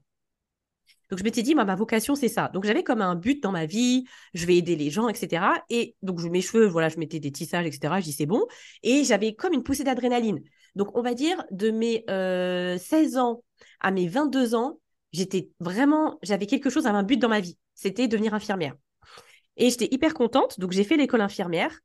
[1.10, 2.48] Donc, je m'étais dit, ma vocation, c'est ça.
[2.54, 5.62] Donc, j'avais comme un but dans ma vie, je vais aider les gens, etc.
[5.68, 8.00] Et donc, je- mes cheveux, voilà, je mettais des tissages, etc.
[8.00, 8.46] Je dis, c'est bon.
[8.82, 10.40] Et j'avais comme une poussée d'adrénaline.
[10.74, 13.42] Donc, on va dire, de mes euh, 16 ans
[13.80, 14.78] à mes 22 ans,
[15.12, 17.58] j'étais vraiment, j'avais quelque chose, un but dans ma vie.
[17.74, 18.74] C'était devenir infirmière.
[19.56, 20.58] Et j'étais hyper contente.
[20.60, 21.78] Donc, j'ai fait l'école infirmière.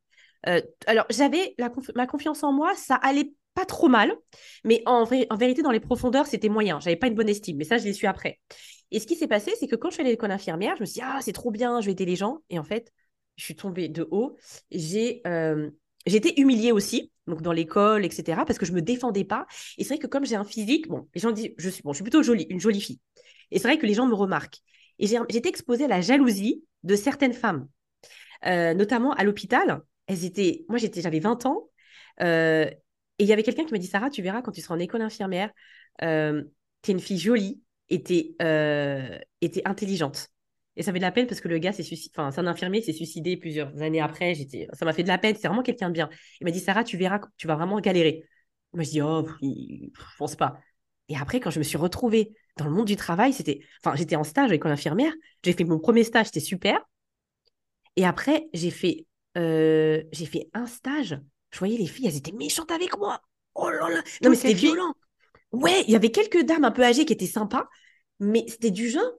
[0.48, 1.56] Euh, alors, j'avais
[1.96, 4.14] ma confiance en moi, ça allait pas trop mal.
[4.64, 6.80] Mais en, vérité, dans les profondeurs, c'était moyen.
[6.80, 7.58] J'avais pas une bonne estime.
[7.58, 8.40] Mais ça, je l'ai su après.
[8.92, 10.82] Et ce qui s'est passé, c'est que quand je suis allée à l'école infirmière, je
[10.82, 12.40] me suis dit, ah, c'est trop bien, je vais aider les gens.
[12.50, 12.94] Et en fait,
[13.36, 14.38] je suis tombée de haut.
[14.72, 15.70] J'ai euh,
[16.06, 19.48] été humiliée aussi, donc dans l'école, etc., parce que je me défendais pas.
[19.78, 21.94] Et c'est vrai que comme j'ai un physique, bon, les gens disent, je suis, bon,
[21.94, 23.00] je suis plutôt jolie, une jolie fille.
[23.52, 24.60] Et c'est vrai que les gens me remarquent.
[25.00, 27.68] Et été exposée à la jalousie de certaines femmes,
[28.46, 29.82] euh, notamment à l'hôpital.
[30.08, 31.70] Elles étaient, moi j'étais, j'avais 20 ans,
[32.22, 32.70] euh,
[33.20, 34.80] et il y avait quelqu'un qui m'a dit, Sarah, tu verras quand tu seras en
[34.80, 35.52] école infirmière,
[36.04, 36.44] euh,
[36.82, 39.18] t'es une fille jolie et t'es euh,
[39.66, 40.30] intelligente.
[40.76, 42.46] Et ça fait de la peine parce que le gars, s'est suicidé, enfin, c'est un
[42.46, 44.36] infirmier, s'est suicidé plusieurs années après.
[44.36, 45.36] J'étais, ça m'a fait de la peine.
[45.36, 46.08] C'est vraiment quelqu'un de bien.
[46.40, 48.24] Il m'a dit, Sarah, tu verras, tu vas vraiment galérer.
[48.74, 49.88] Moi, je dis, oh, je
[50.20, 50.60] pense pas.
[51.10, 54.16] Et après, quand je me suis retrouvée dans le monde du travail, c'était, enfin, j'étais
[54.16, 55.14] en stage avec une infirmière.
[55.44, 56.80] J'ai fait mon premier stage, c'était super.
[57.96, 59.07] Et après, j'ai fait,
[59.38, 61.20] euh, j'ai fait un stage.
[61.52, 63.22] Je voyais les filles, elles étaient méchantes avec moi.
[63.56, 64.04] Oh là là.
[64.22, 64.94] Non, mais c'était violent.
[65.52, 67.68] Ouais, il y avait quelques dames un peu âgées qui étaient sympas,
[68.20, 69.12] mais c'était du genre,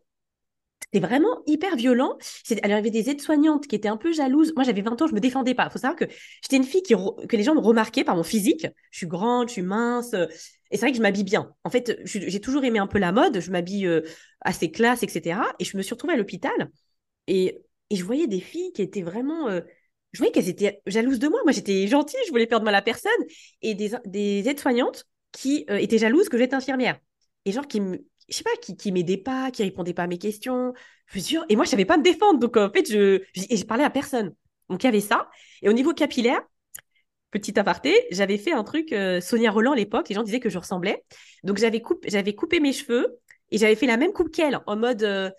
[0.80, 2.18] c'était vraiment hyper violent.
[2.62, 4.52] Alors, il y avait des aides-soignantes qui étaient un peu jalouses.
[4.54, 5.64] Moi, j'avais 20 ans, je me défendais pas.
[5.66, 6.06] Il faut savoir que
[6.42, 8.66] j'étais une fille qui que les gens me remarquaient par mon physique.
[8.90, 10.14] Je suis grande, je suis mince.
[10.70, 11.54] Et c'est vrai que je m'habille bien.
[11.64, 13.40] En fait, j'ai toujours aimé un peu la mode.
[13.40, 14.02] Je m'habille euh,
[14.40, 15.40] assez classe, etc.
[15.58, 16.70] Et je me suis retrouvée à l'hôpital.
[17.26, 17.58] Et,
[17.90, 19.48] et, je voyais des filles qui étaient vraiment...
[19.48, 19.60] Euh,
[20.12, 21.40] je voyais qu'elles étaient jalouses de moi.
[21.44, 23.10] Moi, j'étais gentille, je voulais perdre mal à personne.
[23.62, 26.98] Et des, des aides-soignantes qui euh, étaient jalouses que j'étais infirmière.
[27.44, 30.18] Et genre qui me, je sais pas, qui, qui pas, qui répondait pas à mes
[30.18, 30.72] questions.
[31.48, 32.38] Et moi, je savais pas me défendre.
[32.38, 34.34] Donc, en fait, je, et je parlais à personne.
[34.68, 35.28] Donc, il y avait ça.
[35.62, 36.40] Et au niveau capillaire,
[37.30, 40.50] petit aparté, j'avais fait un truc, euh, Sonia Roland à l'époque, les gens disaient que
[40.50, 41.04] je ressemblais.
[41.44, 43.18] Donc, j'avais coupé, j'avais coupé mes cheveux
[43.50, 45.30] et j'avais fait la même coupe qu'elle, en mode euh,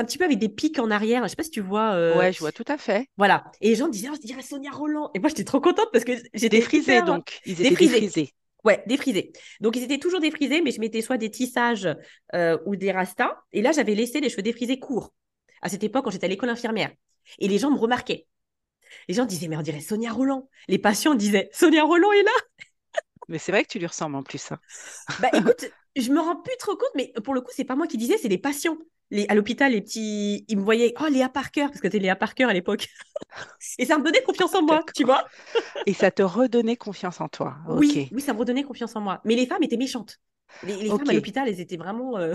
[0.00, 1.22] un petit peu avec des pics en arrière.
[1.24, 1.92] Je sais pas si tu vois.
[1.92, 3.08] Euh, ouais, je vois tout à fait.
[3.16, 3.44] Voilà.
[3.60, 5.10] Et les gens disaient, oh, je dirais Sonia Roland.
[5.14, 7.40] Et moi, j'étais trop contente parce que j'étais défrisée, donc.
[7.44, 8.34] Ils étaient défrisés.
[8.64, 9.32] Ouais, défrisés.
[9.60, 11.88] Donc, ils étaient toujours défrisés, mais je mettais soit des tissages
[12.34, 13.38] euh, ou des rastas.
[13.52, 15.12] Et là, j'avais laissé les cheveux défrisés courts.
[15.62, 16.90] À cette époque, quand j'étais à l'école infirmière.
[17.38, 18.26] Et les gens me remarquaient.
[19.08, 20.48] Les gens disaient, mais on dirait Sonia Roland.
[20.68, 22.30] Les patients disaient, Sonia Roland est là.
[23.28, 24.50] Mais c'est vrai que tu lui ressembles en plus.
[24.50, 24.58] Hein.
[25.20, 27.86] Bah écoute, je me rends plus trop compte, mais pour le coup, c'est pas moi
[27.86, 28.76] qui disais, c'est les patients.
[29.10, 32.14] Les, à l'hôpital, les petits, ils me voyaient, oh Léa Parker, parce que c'était Léa
[32.14, 32.86] Parker à l'époque.
[33.78, 35.24] Et ça me donnait confiance en moi, tu vois.
[35.86, 37.56] Et ça te redonnait confiance en toi.
[37.68, 39.20] Oui, oui, ça me redonnait confiance en moi.
[39.24, 40.18] Mais les femmes étaient méchantes.
[40.62, 42.18] Les, femmes à l'hôpital, elles étaient vraiment.
[42.18, 42.34] Euh,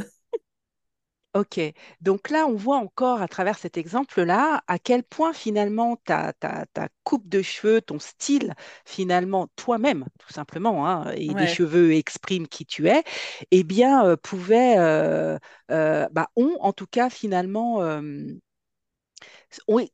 [1.35, 1.59] Ok,
[1.99, 6.65] donc là, on voit encore à travers cet exemple-là à quel point finalement ta, ta,
[7.03, 8.53] coupe de cheveux, ton style,
[8.85, 13.03] finalement, toi-même, tout simplement, hein, et des cheveux expriment qui tu es,
[13.51, 15.37] eh bien, euh, pouvaient, euh,
[15.69, 17.81] bah, ont en tout cas finalement,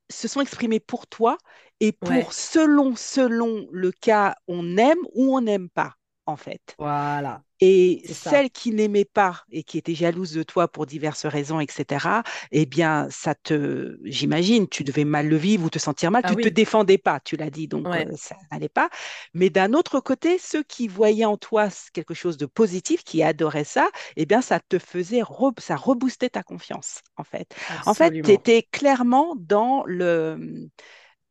[0.09, 1.37] se sont exprimés pour toi
[1.79, 5.95] et pour selon, selon le cas, on aime ou on n'aime pas,
[6.31, 6.75] en fait.
[6.77, 7.43] Voilà.
[7.63, 12.23] Et celle qui n'aimait pas et qui était jalouse de toi pour diverses raisons, etc.,
[12.51, 16.23] eh bien, ça te, j'imagine, tu devais mal le vivre ou te sentir mal.
[16.25, 18.89] Ah tu ne te défendais pas, tu l'as dit, donc euh, ça n'allait pas.
[19.35, 23.63] Mais d'un autre côté, ceux qui voyaient en toi quelque chose de positif, qui adoraient
[23.63, 25.21] ça, eh bien, ça te faisait,
[25.59, 27.53] ça reboostait ta confiance, en fait.
[27.85, 30.67] En fait, tu étais clairement dans le,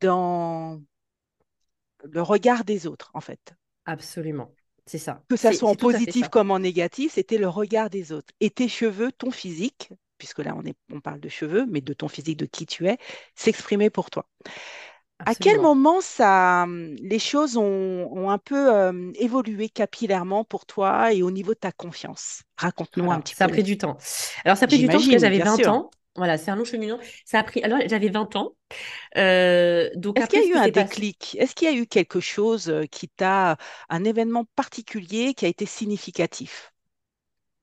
[0.01, 0.81] dans
[2.05, 3.55] le regard des autres, en fait.
[3.85, 4.55] Absolument.
[4.91, 5.23] C'est ça.
[5.29, 8.35] Que ça soit en positif comme en négatif, c'était le regard des autres.
[8.41, 11.93] Et tes cheveux, ton physique, puisque là on, est, on parle de cheveux, mais de
[11.93, 12.99] ton physique, de qui tu es,
[13.37, 14.27] s'exprimer pour toi.
[15.25, 21.23] À quel moment ça, les choses ont, un peu euh, évolué capillairement pour toi et
[21.23, 22.43] au niveau de ta confiance?
[22.57, 23.39] Raconte-nous un petit peu.
[23.39, 23.97] Ça a pris du temps.
[24.45, 25.91] Alors, ça a pris du temps parce que j'avais 20 ans.
[26.17, 26.99] Voilà, c'est un long cheminement.
[27.25, 27.63] Ça a pris.
[27.63, 28.53] Alors, j'avais 20 ans.
[29.17, 31.37] Euh, donc Est-ce qu'il y a eu un déclic?
[31.39, 33.57] Est-ce qu'il y a eu quelque chose euh, qui t'a,
[33.89, 36.73] un événement particulier qui a été significatif?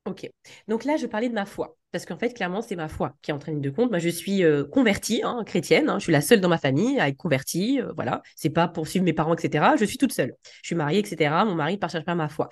[0.06, 0.30] Ok.
[0.70, 1.78] Donc là, je parlais de ma foi.
[1.92, 3.90] Parce qu'en fait, clairement, c'est ma foi qui est en train de compte.
[3.90, 5.90] Moi, je suis euh, convertie, hein, chrétienne.
[5.90, 6.00] Hein.
[6.00, 7.82] Je suis la seule dans ma famille à être convertie.
[7.96, 8.22] voilà.
[8.36, 9.76] C'est pas pour suivre mes parents, etc.
[9.78, 10.36] Je suis toute seule.
[10.62, 11.44] Je suis mariée, etc.
[11.46, 12.50] Mon mari ne partage pas ma foi.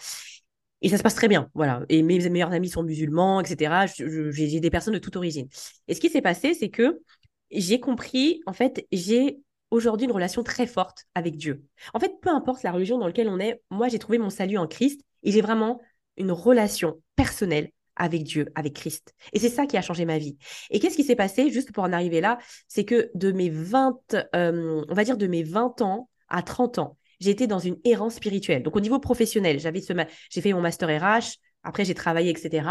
[0.85, 1.81] Et ça se passe très bien, voilà.
[1.89, 3.87] Et mes meilleurs amis sont musulmans, etc.
[3.97, 5.47] J'ai des personnes de toute origine.
[5.87, 7.01] Et ce qui s'est passé, c'est que
[7.49, 9.39] j'ai compris, en fait, j'ai
[9.71, 11.63] aujourd'hui une relation très forte avec Dieu.
[11.95, 14.59] En fait, peu importe la religion dans laquelle on est, moi, j'ai trouvé mon salut
[14.59, 15.81] en Christ et j'ai vraiment
[16.17, 19.15] une relation personnelle avec Dieu, avec Christ.
[19.33, 20.37] Et c'est ça qui a changé ma vie.
[20.69, 23.97] Et qu'est-ce qui s'est passé, juste pour en arriver là, c'est que de mes 20,
[24.35, 28.15] euh, on va dire de mes 20 ans à 30 ans, été dans une errance
[28.15, 28.63] spirituelle.
[28.63, 29.93] Donc au niveau professionnel, j'avais ce
[30.29, 32.67] j'ai fait mon master RH, après j'ai travaillé, etc.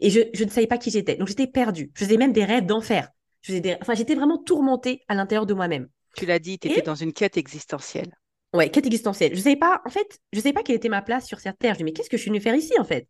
[0.00, 1.16] Et je, je ne savais pas qui j'étais.
[1.16, 1.90] Donc j'étais perdue.
[1.94, 3.10] Je faisais même des rêves d'enfer.
[3.42, 3.76] Je faisais des...
[3.80, 5.88] Enfin, j'étais vraiment tourmentée à l'intérieur de moi-même.
[6.16, 8.12] Tu l'as dit, tu étais dans une quête existentielle.
[8.54, 9.32] Ouais, quête existentielle.
[9.32, 11.38] Je ne savais pas, en fait, je ne savais pas quelle était ma place sur
[11.38, 11.74] cette terre.
[11.74, 13.06] Je me dis, mais qu'est-ce que je suis venue faire ici, en fait?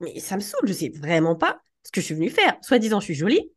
[0.00, 2.56] Mais ça me saoule, je ne sais vraiment pas ce que je suis venue faire.
[2.60, 3.52] Soit disant, je suis jolie,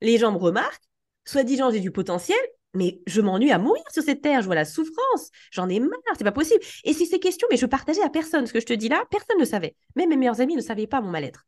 [0.00, 0.82] les gens me remarquent,
[1.24, 2.38] soit disant, j'ai du potentiel,
[2.74, 5.90] mais je m'ennuie à mourir sur cette terre, je vois la souffrance, j'en ai marre,
[6.16, 6.60] c'est pas possible.
[6.84, 8.46] Et c'est ces questions, mais je partageais à personne.
[8.46, 9.74] Ce que je te dis là, personne ne savait.
[9.96, 11.46] Même mes meilleurs amis ne savaient pas mon mal-être.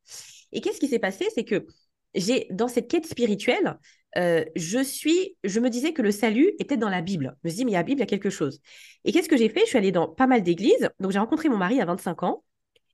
[0.52, 1.28] Et qu'est-ce qui s'est passé?
[1.34, 1.66] C'est que
[2.14, 3.78] j'ai, dans cette quête spirituelle,
[4.18, 7.36] euh, je suis, je me disais que le salut était dans la Bible.
[7.42, 8.60] Je me dis, mais la Bible, il y a quelque chose.
[9.04, 9.60] Et qu'est-ce que j'ai fait?
[9.60, 10.90] Je suis allée dans pas mal d'églises.
[11.00, 12.44] Donc, j'ai rencontré mon mari à 25 ans.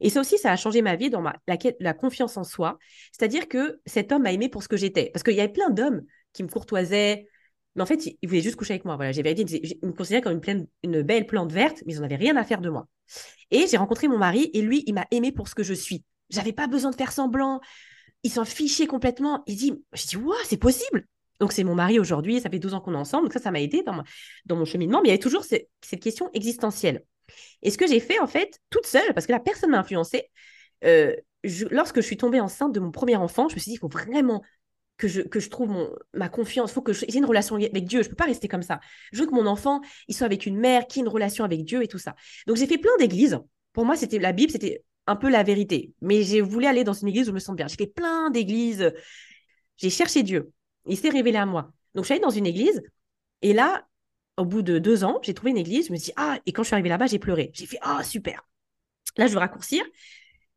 [0.00, 2.78] Et ça aussi, ça a changé ma vie dans ma, la, la confiance en soi.
[3.10, 5.10] C'est-à-dire que cet homme m'a aimé pour ce que j'étais.
[5.12, 7.26] Parce qu'il y avait plein d'hommes qui me courtoisaient,
[7.78, 8.96] mais en fait, ils voulaient juste coucher avec moi.
[8.96, 10.40] Voilà, j'ai vérifié, ils me considéraient comme
[10.82, 12.88] une, belle plante verte, mais ils n'en avaient rien à faire de moi.
[13.52, 16.02] Et j'ai rencontré mon mari et lui, il m'a aimé pour ce que je suis.
[16.28, 17.60] J'avais pas besoin de faire semblant.
[18.24, 19.44] Il s'en fichait complètement.
[19.46, 21.06] Il dit, je dis, waouh, c'est possible.
[21.38, 23.26] Donc, c'est mon mari aujourd'hui, ça fait 12 ans qu'on est ensemble.
[23.26, 24.02] Donc, ça, ça m'a aidé dans,
[24.46, 25.00] dans mon cheminement.
[25.00, 25.68] Mais il y avait toujours cette,
[26.00, 27.04] question existentielle.
[27.62, 30.32] Et ce que j'ai fait, en fait, toute seule, parce que la personne m'a influencée,
[30.84, 31.14] euh,
[31.70, 33.88] lorsque je suis tombée enceinte de mon premier enfant, je me suis dit, il faut
[33.88, 34.42] vraiment
[34.98, 38.02] que je, que je trouve mon, ma confiance, faut que j'ai une relation avec Dieu.
[38.02, 38.80] Je ne peux pas rester comme ça.
[39.12, 41.64] Je veux que mon enfant, il soit avec une mère qui ait une relation avec
[41.64, 42.16] Dieu et tout ça.
[42.46, 43.38] Donc, j'ai fait plein d'églises.
[43.72, 45.92] Pour moi, c'était la Bible, c'était un peu la vérité.
[46.02, 47.68] Mais j'ai voulu aller dans une église où je me sens bien.
[47.68, 48.92] J'ai fait plein d'églises.
[49.76, 50.52] J'ai cherché Dieu.
[50.86, 51.72] Il s'est révélé à moi.
[51.94, 52.82] Donc, je suis allée dans une église.
[53.40, 53.86] Et là,
[54.36, 55.86] au bout de deux ans, j'ai trouvé une église.
[55.86, 57.52] Je me suis dit, ah, et quand je suis arrivée là-bas, j'ai pleuré.
[57.54, 58.44] J'ai fait, ah, super.
[59.16, 59.84] Là, je veux raccourcir.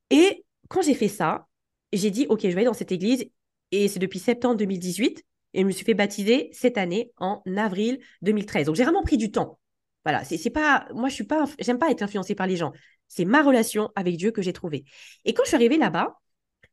[0.10, 1.47] Et quand j'ai fait ça,
[1.93, 3.30] j'ai dit, OK, je vais aller dans cette église
[3.71, 7.99] et c'est depuis septembre 2018 et je me suis fait baptiser cette année en avril
[8.21, 8.67] 2013.
[8.67, 9.60] Donc j'ai vraiment pris du temps.
[10.03, 12.71] Voilà, c'est pas moi je suis pas j'aime pas être influencée par les gens.
[13.07, 14.84] C'est ma relation avec Dieu que j'ai trouvée.
[15.25, 16.17] Et quand je suis arrivée là-bas,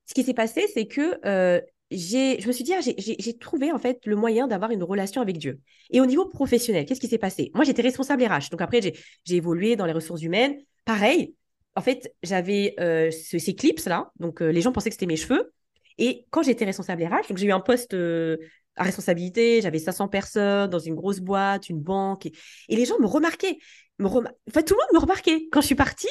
[0.07, 3.79] ce qui s'est passé c'est que euh, je me suis dit ah, j'ai trouvé en
[3.79, 5.61] fait le moyen d'avoir une relation avec Dieu.
[5.91, 7.51] Et au niveau professionnel, qu'est-ce qui s'est passé?
[7.55, 8.51] Moi j'étais responsable RH.
[8.51, 10.57] Donc après j'ai évolué dans les ressources humaines.
[10.85, 11.35] Pareil,
[11.79, 15.17] en fait, j'avais euh, ces clips là, donc euh, les gens pensaient que c'était mes
[15.17, 15.53] cheveux.
[15.99, 18.37] Et quand j'étais responsable RH, donc j'ai eu un poste euh,
[18.77, 22.33] à responsabilité, j'avais 500 personnes dans une grosse boîte, une banque, et,
[22.69, 23.59] les gens me remarquaient.
[24.01, 25.49] Enfin, tout le monde me remarquait.
[25.51, 26.09] Quand je suis partie,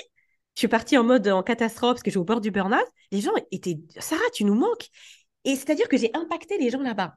[0.56, 2.86] je suis partie en mode en catastrophe parce que j'ai au bord du burn-out.
[3.12, 4.90] Les gens étaient Sarah, tu nous manques.
[5.46, 7.16] Et c'est-à-dire que j'ai impacté les gens là-bas.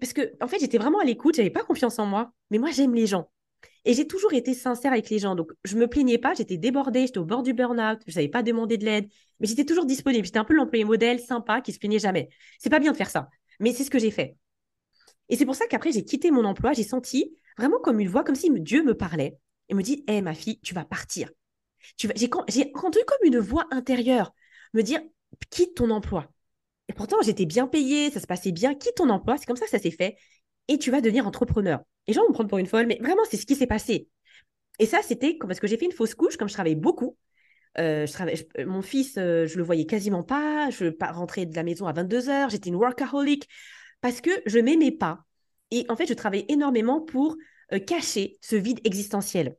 [0.00, 2.70] Parce que, en fait, j'étais vraiment à l'écoute, j'avais pas confiance en moi, mais moi,
[2.70, 3.30] j'aime les gens.
[3.84, 5.34] Et j'ai toujours été sincère avec les gens.
[5.34, 8.42] Donc, je me plaignais pas, j'étais débordée, j'étais au bord du burn-out, je savais pas
[8.42, 9.08] demander de l'aide,
[9.40, 10.24] mais j'étais toujours disponible.
[10.24, 12.28] J'étais un peu l'employé modèle, sympa, qui se plaignait jamais.
[12.58, 13.28] C'est pas bien de faire ça,
[13.60, 14.36] mais c'est ce que j'ai fait.
[15.28, 18.24] Et c'est pour ça qu'après, j'ai quitté mon emploi, j'ai senti vraiment comme une voix,
[18.24, 19.36] comme si Dieu me parlait
[19.68, 21.30] et me dit Hé, ma fille, tu vas partir.
[22.04, 22.12] Vas...
[22.48, 24.32] J'ai entendu comme une voix intérieure
[24.72, 25.00] me dire
[25.50, 26.28] Quitte ton emploi.
[26.88, 29.36] Et pourtant, j'étais bien payée, ça se passait bien, quitte ton emploi.
[29.38, 30.16] C'est comme ça que ça s'est fait.
[30.68, 31.80] Et tu vas devenir entrepreneur.
[32.06, 34.08] Les gens vont me prendre pour une folle, mais vraiment, c'est ce qui s'est passé.
[34.78, 37.16] Et ça, c'était parce que j'ai fait une fausse couche, comme je travaillais beaucoup.
[37.78, 40.70] Euh, je mon fils, euh, je le voyais quasiment pas.
[40.70, 42.50] Je rentrais de la maison à 22 heures.
[42.50, 43.48] J'étais une workaholic
[44.00, 45.24] parce que je m'aimais pas.
[45.70, 47.36] Et en fait, je travaillais énormément pour
[47.72, 49.56] euh, cacher ce vide existentiel.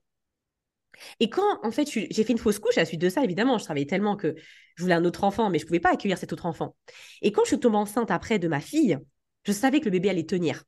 [1.19, 3.57] Et quand, en fait, j'ai fait une fausse couche à la suite de ça, évidemment,
[3.57, 4.33] je travaillais tellement que
[4.75, 6.75] je voulais un autre enfant, mais je ne pouvais pas accueillir cet autre enfant.
[7.21, 8.97] Et quand je suis tombée enceinte après de ma fille,
[9.43, 10.63] je savais que le bébé allait tenir.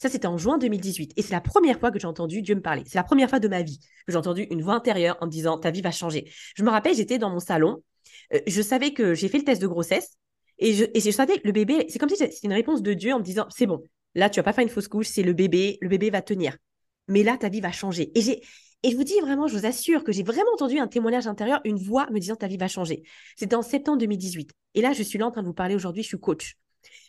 [0.00, 1.12] Ça, c'était en juin 2018.
[1.16, 2.82] Et c'est la première fois que j'ai entendu Dieu me parler.
[2.86, 5.30] C'est la première fois de ma vie que j'ai entendu une voix intérieure en me
[5.30, 6.30] disant Ta vie va changer.
[6.56, 7.82] Je me rappelle, j'étais dans mon salon.
[8.34, 10.16] Euh, je savais que j'ai fait le test de grossesse.
[10.58, 13.12] Et je, je savais que le bébé, c'est comme si c'était une réponse de Dieu
[13.12, 13.82] en me disant C'est bon,
[14.14, 16.56] là, tu vas pas faire une fausse couche, c'est le bébé, le bébé va tenir.
[17.08, 18.12] Mais là, ta vie va changer.
[18.16, 18.42] Et, j'ai,
[18.82, 21.60] et je vous dis vraiment, je vous assure que j'ai vraiment entendu un témoignage intérieur,
[21.64, 23.02] une voix me disant Ta vie va changer.
[23.36, 24.50] C'était en septembre 2018.
[24.74, 26.56] Et là, je suis là en train de vous parler aujourd'hui, je suis coach.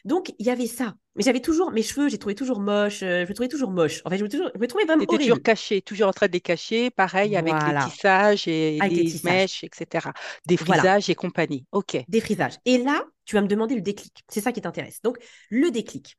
[0.06, 0.96] Donc, il y avait ça.
[1.16, 3.04] Mais j'avais toujours, mes cheveux, j'ai trouvé toujours moche.
[3.04, 4.02] Euh, je me trouvais toujours moche.
[4.06, 5.24] En fait, je me, toujours, je me trouvais vraiment horrible.
[5.24, 6.90] toujours caché, toujours en train de les cacher.
[6.90, 10.08] Pareil avec les tissages et les, mèches, etc.
[10.46, 11.66] Des frisages et compagnie.
[11.72, 11.98] OK.
[12.08, 12.58] Des frisages.
[12.66, 14.24] Et là, tu vas me demander le déclic.
[14.28, 15.02] C'est ça qui t'intéresse.
[15.02, 15.18] Donc,
[15.50, 16.18] le déclic.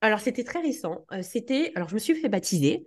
[0.00, 1.04] Alors, c'était très récent.
[1.12, 2.84] Euh, c'était, alors, je me suis fait baptiser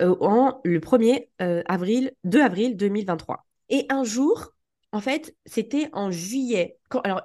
[0.00, 1.28] euh, en le 1er
[1.66, 3.46] avril, 2 avril 2023.
[3.68, 4.53] Et un jour,
[4.94, 6.78] en fait, c'était en juillet.
[7.02, 7.22] alors,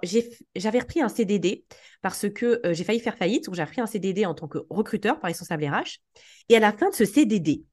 [0.56, 1.66] j'avais repris un CDD
[2.02, 3.46] parce que euh, j'ai failli faire faillite.
[3.46, 6.00] Donc, j'ai repris un CDD en tant que recruteur par responsable RH.
[6.50, 7.66] Et à la fin de ce CDD,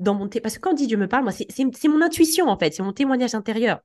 [0.00, 2.74] dans mon parce que quand Dieu me parle, moi, c'est mon intuition, en fait.
[2.74, 3.78] C'est mon témoignage intérieur.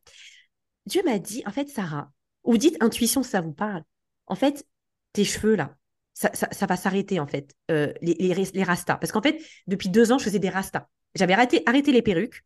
[0.88, 2.12] Dieu m'a dit, en fait, Sarah,
[2.44, 3.84] ou dites intuition, ça vous parle.
[4.26, 4.66] En fait,
[5.14, 5.76] tes cheveux, là,
[6.16, 6.32] ça,
[6.66, 8.96] va s'arrêter, en fait, euh, les, les, rastas.
[8.96, 10.88] Parce qu'en fait, depuis deux ans, je faisais des rastas.
[11.14, 12.44] J'avais arrêté, arrêté les perruques.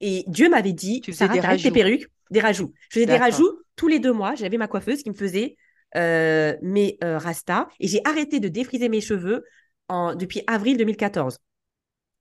[0.00, 2.72] Et Dieu m'avait dit, tu Sarah, des, tes perruques, des rajouts.
[2.90, 4.34] Je faisais des rajouts tous les deux mois.
[4.34, 5.56] J'avais ma coiffeuse qui me faisait
[5.96, 7.68] euh, mes euh, rastas.
[7.80, 9.44] Et j'ai arrêté de défriser mes cheveux
[9.88, 11.38] en, depuis avril 2014.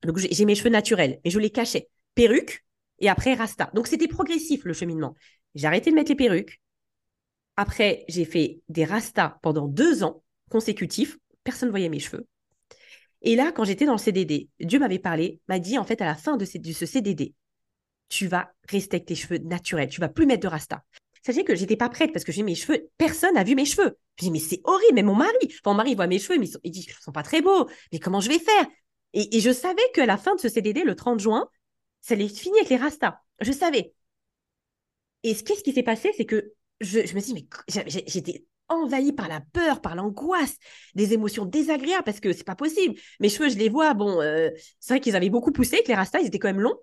[0.04, 1.90] Donc j'ai mes cheveux naturels, mais je les cachais.
[2.16, 2.64] Perruque
[3.00, 3.70] et après rasta.
[3.74, 5.16] Donc c'était progressif le cheminement.
[5.56, 6.62] J'ai arrêté de mettre les perruques.
[7.56, 11.18] Après, j'ai fait des rastas pendant deux ans consécutifs.
[11.44, 12.28] Personne ne voyait mes cheveux.
[13.24, 16.06] Et là, quand j'étais dans le CDD, Dieu m'avait parlé, m'a dit en fait à
[16.06, 17.34] la fin de ce CDD,
[18.10, 19.90] tu vas rester avec tes cheveux naturels.
[19.90, 20.84] Tu vas plus mettre de rasta.
[21.26, 22.90] Sachez que j'étais pas prête parce que j'ai mes cheveux.
[22.98, 23.98] Personne n'a vu mes cheveux.
[24.18, 24.94] Je dis, mais c'est horrible.
[24.94, 25.34] Mais mon mari,
[25.66, 27.68] mon mari voit mes cheveux, mais il dit, ils sont pas très beaux.
[27.92, 28.66] Mais comment je vais faire?
[29.14, 31.50] Et, je savais qu'à la fin de ce CDD, le 30 juin,
[32.02, 33.20] ça allait finir avec les rastas.
[33.42, 33.94] Je savais.
[35.24, 36.12] Et qu'est-ce qui s'est passé?
[36.16, 40.56] C'est que je, me suis dit, mais j'étais envahie par la peur, par l'angoisse,
[40.94, 42.96] des émotions désagréables parce que c'est pas possible.
[43.20, 45.96] Mes cheveux, je les vois, bon, euh, c'est vrai qu'ils avaient beaucoup poussé, que les
[45.96, 46.78] rastas, ils étaient quand même longs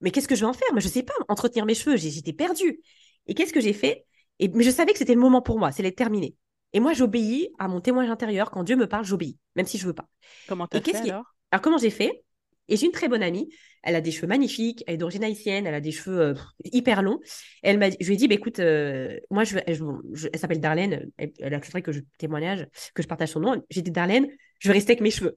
[0.00, 0.68] mais qu'est-ce que je vais en faire?
[0.72, 1.96] Moi, je sais pas entretenir mes cheveux.
[1.96, 2.80] J'étais perdue.
[3.26, 4.06] Et qu'est-ce que j'ai fait?
[4.38, 6.34] Et, Mais je savais que c'était le moment pour moi, c'est l'être terminé.
[6.72, 8.50] Et moi, j'obéis à mon témoignage intérieur.
[8.50, 10.08] Quand Dieu me parle, j'obéis, même si je veux pas.
[10.48, 11.24] Comment tu as fait alors?
[11.50, 12.22] Alors, comment j'ai fait?
[12.68, 15.66] Et j'ai une très bonne amie, elle a des cheveux magnifiques, elle est d'origine haïtienne,
[15.66, 16.34] elle a des cheveux euh,
[16.64, 17.18] hyper longs.
[17.64, 21.32] elle m'a, je lui ai dit, bah, écoute, euh, moi, je, elle, s'appelle Darlene, elle,
[21.40, 23.60] elle accepterait que je témoignage, que je partage son nom.
[23.70, 24.28] J'ai dit, Darlene,
[24.60, 25.36] je vais rester avec mes cheveux.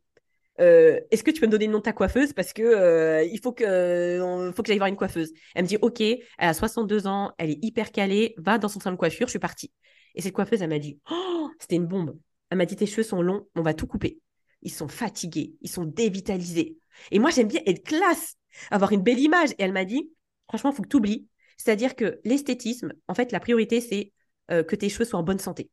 [0.59, 2.33] Euh, est-ce que tu peux me donner le nom de ta coiffeuse?
[2.33, 5.31] Parce que il faut que faut que j'aille voir une coiffeuse.
[5.55, 8.79] Elle me dit OK, elle a 62 ans, elle est hyper calée, va dans son
[8.79, 9.71] salon de coiffure, je suis partie.
[10.15, 12.15] Et cette coiffeuse, elle m'a dit oh, c'était une bombe.
[12.49, 14.19] Elle m'a dit tes cheveux sont longs, on va tout couper.
[14.61, 16.77] Ils sont fatigués, ils sont dévitalisés.
[17.11, 18.35] Et moi, j'aime bien être classe,
[18.71, 19.51] avoir une belle image.
[19.51, 20.11] Et elle m'a dit,
[20.47, 21.27] franchement, il faut que tu oublies.
[21.57, 24.11] C'est-à-dire que l'esthétisme, en fait, la priorité, c'est
[24.51, 25.69] euh, que tes cheveux soient en bonne santé.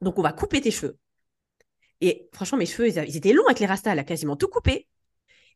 [0.00, 0.98] Donc, on va couper tes cheveux.
[2.00, 4.86] Et franchement, mes cheveux, ils, étaient longs avec les rastas, elle a quasiment tout coupé.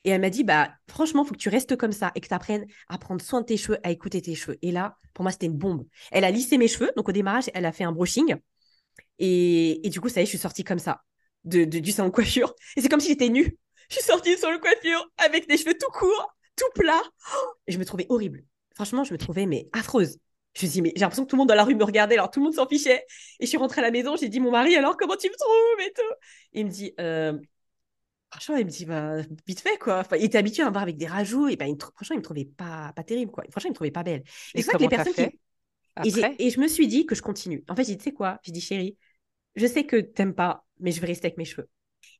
[0.05, 2.35] Et elle m'a dit, bah, franchement, faut que tu restes comme ça et que tu
[2.35, 4.59] apprennes à prendre soin de tes cheveux, à écouter tes cheveux.
[4.63, 5.87] Et là, pour moi, c'était une bombe.
[6.11, 6.91] Elle a lissé mes cheveux.
[6.97, 8.35] Donc, au démarrage, elle a fait un brushing.
[9.21, 11.03] Et, et du coup, ça y est, je suis sortie comme ça
[11.45, 12.55] de, du salon de coiffure.
[12.77, 13.57] Et c'est comme si j'étais nue.
[13.89, 17.03] Je suis sortie sur le coiffure avec des cheveux tout courts, tout plats.
[17.67, 18.45] Et je me trouvais horrible.
[18.75, 20.19] Franchement, je me trouvais mais affreuse.
[20.55, 21.85] Je me suis dit, mais j'ai l'impression que tout le monde dans la rue me
[21.85, 23.05] regardait, alors tout le monde s'en fichait.
[23.41, 25.35] Et je suis rentrée à la maison, j'ai dit, mon mari, alors comment tu me
[25.35, 26.15] trouves et tout?
[26.53, 27.39] il me dit, euh...
[28.31, 30.01] franchement, il me dit, bah, vite fait, quoi.
[30.01, 32.23] Enfin, il était habitué à me voir avec des rajouts, et ben, franchement, il me
[32.23, 33.45] trouvait pas, pas terrible, quoi.
[33.51, 34.25] Franchement, il me trouvait pas belle.
[34.55, 35.23] Et, les personnes qui.
[36.05, 37.65] Et, et, je me suis dit que je continue.
[37.69, 38.97] En fait, j'ai dit, tu sais quoi J'ai dit, chérie,
[39.57, 41.69] je sais que t'aimes pas, mais je vais rester avec mes cheveux.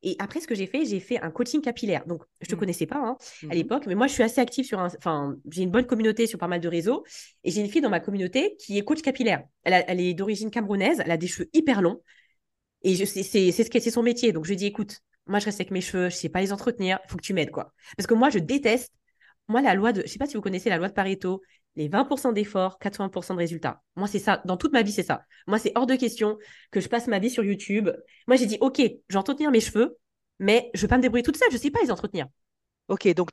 [0.03, 2.05] Et après, ce que j'ai fait, j'ai fait un coaching capillaire.
[2.05, 2.59] Donc, je ne te mmh.
[2.59, 4.87] connaissais pas hein, à mmh l'époque, mais moi, je suis assez active sur un.
[4.97, 7.03] Enfin, j'ai une bonne communauté sur pas mal de réseaux.
[7.45, 9.43] Et j'ai une fille dans ma communauté qui est coach capillaire.
[9.63, 12.01] Elle, elle est d'origine camerounaise, elle a des cheveux hyper longs.
[12.81, 14.33] Et c'est ce c'est son métier.
[14.33, 16.41] Donc, je lui dis écoute, moi, je reste avec mes cheveux, je ne sais pas
[16.41, 17.73] les entretenir, il faut que tu m'aides, quoi.
[17.95, 18.91] Parce que moi, je déteste.
[19.47, 20.01] Moi, la loi de.
[20.01, 21.41] Je ne sais pas si vous connaissez la loi de Pareto
[21.75, 23.81] les 20% d'efforts, 80% de résultats.
[23.95, 24.41] Moi, c'est ça.
[24.45, 25.23] Dans toute ma vie, c'est ça.
[25.47, 26.37] Moi, c'est hors de question
[26.71, 27.89] que je passe ma vie sur YouTube.
[28.27, 29.97] Moi, j'ai dit, OK, je vais entretenir mes cheveux,
[30.39, 31.49] mais je ne vais pas me débrouiller toute seule.
[31.49, 32.27] Je ne sais pas les entretenir.
[32.93, 33.29] Ok, donc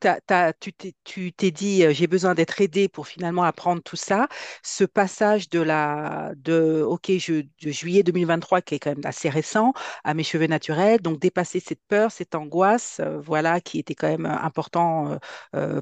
[1.05, 4.27] tu t'es dit, j'ai besoin d'être aidé pour finalement apprendre tout ça.
[4.63, 9.29] Ce passage de la, de, ok, je, de juillet 2023, qui est quand même assez
[9.29, 14.09] récent, à mes cheveux naturels, donc dépasser cette peur, cette angoisse, voilà, qui était quand
[14.09, 15.19] même important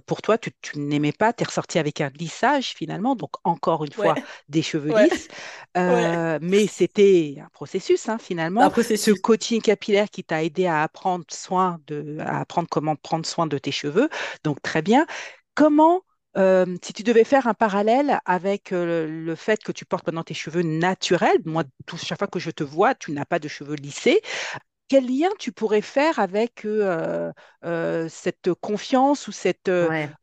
[0.07, 0.39] pour toi.
[0.39, 4.17] Tu, n'aimais pas, tu es ressorti avec un lissage finalement, donc encore une fois,
[4.49, 5.29] des cheveux lisses.
[5.77, 8.63] mais c'était un processus, hein, finalement.
[8.63, 9.15] Un processus.
[9.15, 13.47] Ce coaching capillaire qui t'a aidé à apprendre soin de, à apprendre comment prendre soin
[13.47, 14.09] de tes cheveux.
[14.45, 15.07] Donc, très bien.
[15.55, 16.03] Comment,
[16.37, 20.23] euh, si tu devais faire un parallèle avec euh, le fait que tu portes pendant
[20.23, 23.49] tes cheveux naturels, moi, tout, chaque fois que je te vois, tu n'as pas de
[23.49, 24.21] cheveux lissés,
[24.87, 27.33] quel lien tu pourrais faire avec euh,
[28.09, 29.71] cette confiance ou, cette,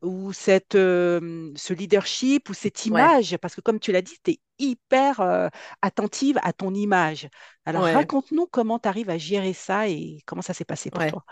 [0.02, 3.36] ou cette, ce leadership ou cette image?
[3.36, 5.50] Parce que comme tu l'as dit, tu es hyper
[5.82, 7.28] attentive à ton image.
[7.64, 11.24] Alors raconte-nous comment tu arrives à gérer ça et comment ça s'est passé pour toi.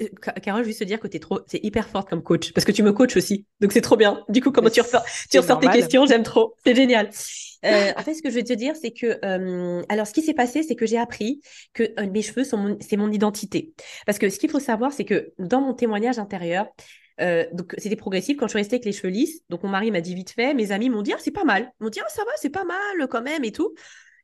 [0.00, 0.08] Euh,
[0.42, 2.72] Carole, juste te dire que tu es trop, c'est hyper forte comme coach parce que
[2.72, 3.46] tu me coaches aussi.
[3.60, 4.24] Donc c'est trop bien.
[4.28, 6.54] Du coup, comment tu ressors, tu ressors tes questions, j'aime trop.
[6.64, 7.10] C'est génial.
[7.64, 10.20] Euh, en fait, ce que je veux te dire, c'est que, euh, alors, ce qui
[10.20, 11.40] s'est passé, c'est que j'ai appris
[11.74, 13.72] que mes cheveux sont c'est mon identité.
[14.04, 16.66] Parce que ce qu'il faut savoir, c'est que dans mon témoignage intérieur,
[17.52, 19.42] donc c'était progressif quand je suis restée avec les cheveux lisses.
[19.48, 21.72] Donc mon mari m'a dit vite fait, mes amis m'ont dit ah, c'est pas mal.
[21.80, 23.72] Ils m'ont dit ah, ça va, c'est pas mal quand même et tout.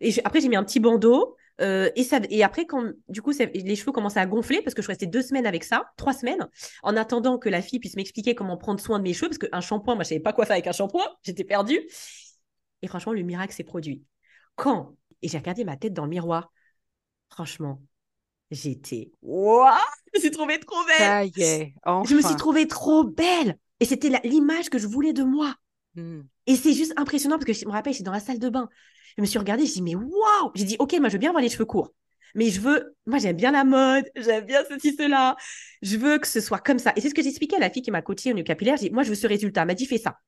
[0.00, 1.36] Et après j'ai mis un petit bandeau.
[1.60, 4.82] Euh, et, ça, et après, quand du coup, les cheveux commençaient à gonfler parce que
[4.82, 6.48] je restais deux semaines avec ça, trois semaines,
[6.82, 9.60] en attendant que la fille puisse m'expliquer comment prendre soin de mes cheveux, parce qu'un
[9.60, 11.80] shampoing, moi, je savais pas quoi faire avec un shampoing, j'étais perdue.
[12.82, 14.04] Et franchement, le miracle s'est produit.
[14.54, 16.52] Quand Et j'ai regardé ma tête dans le miroir.
[17.30, 17.82] Franchement,
[18.50, 19.10] j'étais.
[19.22, 19.68] Waouh
[20.12, 21.74] Je me suis trouvée trop belle Ça y est,
[22.06, 25.54] Je me suis trouvée trop belle Et c'était l'image que je voulais de moi.
[25.98, 26.22] Hmm.
[26.46, 28.68] Et c'est juste impressionnant parce que je me rappelle, j'étais dans la salle de bain.
[29.16, 31.30] Je me suis regardée, je dit, mais waouh J'ai dit, ok, moi je veux bien
[31.30, 31.92] avoir les cheveux courts.
[32.34, 35.36] Mais je veux, moi j'aime bien la mode, j'aime bien ceci, cela.
[35.82, 36.92] Je veux que ce soit comme ça.
[36.94, 38.76] Et c'est ce que j'expliquais à la fille qui m'a coachée au nu capillaire.
[38.76, 39.62] J'ai moi je veux ce résultat.
[39.62, 40.18] Elle m'a dit, fais ça.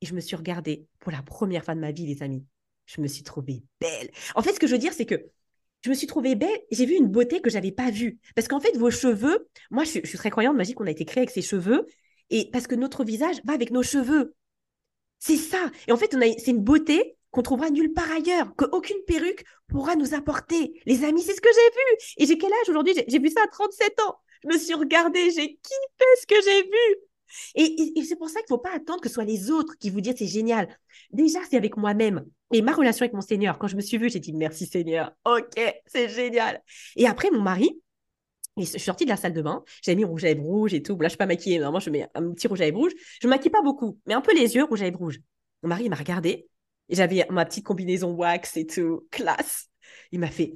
[0.00, 2.44] Et je me suis regardée pour la première fois de ma vie, les amis.
[2.86, 4.10] Je me suis trouvée belle.
[4.34, 5.14] En fait, ce que je veux dire, c'est que
[5.82, 6.58] je me suis trouvée belle.
[6.70, 8.18] J'ai vu une beauté que j'avais pas vue.
[8.34, 10.90] Parce qu'en fait, vos cheveux, moi je suis, je suis très croyante, magie qu'on a
[10.90, 11.86] été créé avec ses cheveux.
[12.30, 14.34] Et parce que notre visage va avec nos cheveux.
[15.18, 15.70] C'est ça.
[15.88, 20.14] Et en fait, c'est une beauté qu'on trouvera nulle part ailleurs, qu'aucune perruque pourra nous
[20.14, 20.80] apporter.
[20.86, 22.14] Les amis, c'est ce que j'ai vu.
[22.18, 22.94] Et j'ai quel âge aujourd'hui?
[23.08, 24.16] J'ai vu ça à 37 ans.
[24.44, 27.00] Je me suis regardée, j'ai kiffé ce que j'ai vu.
[27.54, 29.90] Et, c'est pour ça qu'il ne faut pas attendre que ce soit les autres qui
[29.90, 30.68] vous disent c'est génial.
[31.10, 32.24] Déjà, c'est avec moi-même.
[32.52, 35.12] Et ma relation avec mon Seigneur, quand je me suis vue, j'ai dit merci Seigneur.
[35.24, 36.62] Ok, c'est génial.
[36.96, 37.80] Et après, mon mari,
[38.56, 40.82] je suis sortie de la salle de bain, j'avais mis rouge à lèvres rouge et
[40.82, 40.96] tout.
[40.98, 41.58] Là, je suis pas maquillée.
[41.58, 42.92] Normalement, je mets un petit rouge à lèvres rouge.
[43.20, 45.20] Je maquille pas beaucoup, mais un peu les yeux, rouge à lèvres rouge.
[45.62, 46.48] Mon mari m'a regardé.
[46.88, 49.68] J'avais ma petite combinaison wax et tout, classe.
[50.12, 50.54] Il m'a fait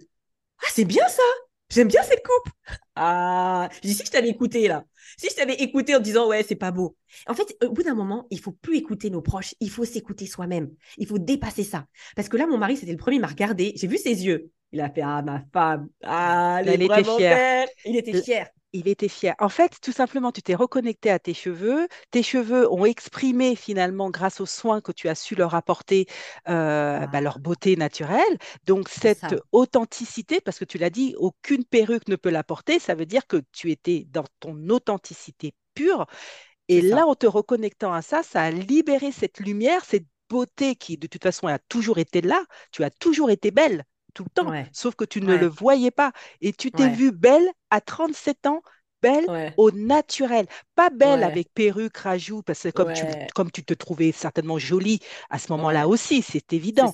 [0.62, 1.22] Ah, c'est bien ça
[1.70, 2.52] J'aime bien cette coupe
[2.94, 4.84] Ah, je dis si je t'avais écouté là,
[5.18, 6.96] si je t'avais écouté en disant ouais, c'est pas beau.
[7.26, 10.26] En fait, au bout d'un moment, il faut plus écouter nos proches, il faut s'écouter
[10.26, 10.70] soi-même.
[10.96, 11.86] Il faut dépasser ça.
[12.16, 14.50] Parce que là, mon mari, c'était le premier, il m'a regardé, j'ai vu ses yeux.
[14.72, 17.68] Il a fait ah ma femme, ah Elle était fière.
[17.84, 19.34] Il était fier il était fier.
[19.38, 21.88] En fait, tout simplement, tu t'es reconnecté à tes cheveux.
[22.10, 26.06] Tes cheveux ont exprimé finalement, grâce aux soins que tu as su leur apporter,
[26.48, 28.38] euh, bah, leur beauté naturelle.
[28.64, 33.06] Donc, cette authenticité, parce que tu l'as dit, aucune perruque ne peut l'apporter, ça veut
[33.06, 36.06] dire que tu étais dans ton authenticité pure.
[36.68, 40.98] Et là, en te reconnectant à ça, ça a libéré cette lumière, cette beauté qui,
[40.98, 42.44] de toute façon, a toujours été là.
[42.72, 43.84] Tu as toujours été belle
[44.18, 46.12] tout le temps, sauf que tu ne le voyais pas.
[46.40, 48.62] Et tu t'es vue belle à 37 ans,
[49.00, 53.04] belle au naturel, pas belle avec perruque, rajout, parce que comme, tu,
[53.34, 55.00] comme tu te trouvais certainement jolie
[55.30, 56.92] à ce moment-là aussi, c'est évident.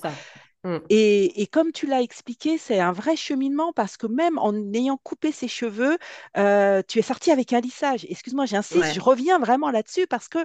[0.63, 0.77] Mmh.
[0.89, 5.31] Et, comme tu l'as expliqué, c'est un vrai cheminement parce que même en ayant coupé
[5.31, 5.97] ses cheveux,
[6.37, 8.05] euh, tu es sortie avec un lissage.
[8.09, 10.39] Excuse-moi, j'insiste, je reviens vraiment là-dessus parce que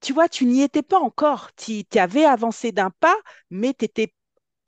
[0.00, 1.50] tu vois, tu n'y étais pas encore.
[1.56, 3.16] Tu avais avancé d'un pas,
[3.50, 4.14] mais tu n'étais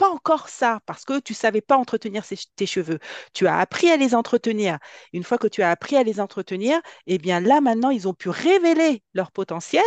[0.03, 2.25] pas encore ça parce que tu savais pas entretenir
[2.57, 2.99] tes cheveux.
[3.35, 4.79] Tu as appris à les entretenir.
[5.13, 8.13] Une fois que tu as appris à les entretenir, eh bien là maintenant, ils ont
[8.13, 9.85] pu révéler leur potentiel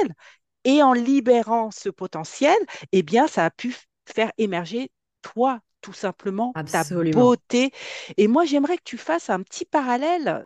[0.63, 2.55] et en libérant ce potentiel,
[2.93, 4.89] eh bien ça a pu faire émerger
[5.22, 7.72] toi tout simplement ta beauté.
[8.16, 10.45] Et moi, j'aimerais que tu fasses un petit parallèle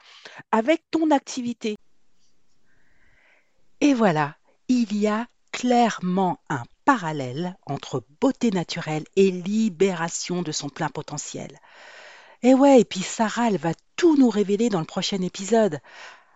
[0.52, 1.76] avec ton activité.
[3.82, 4.36] Et voilà,
[4.68, 11.60] il y a clairement un parallèle entre beauté naturelle et libération de son plein potentiel.
[12.42, 15.82] Et ouais, et puis Sarah, elle va tout nous révéler dans le prochain épisode.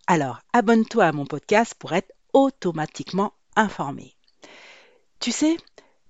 [0.06, 4.16] Alors, abonne-toi à mon podcast pour être automatiquement informé.
[5.20, 5.58] Tu sais,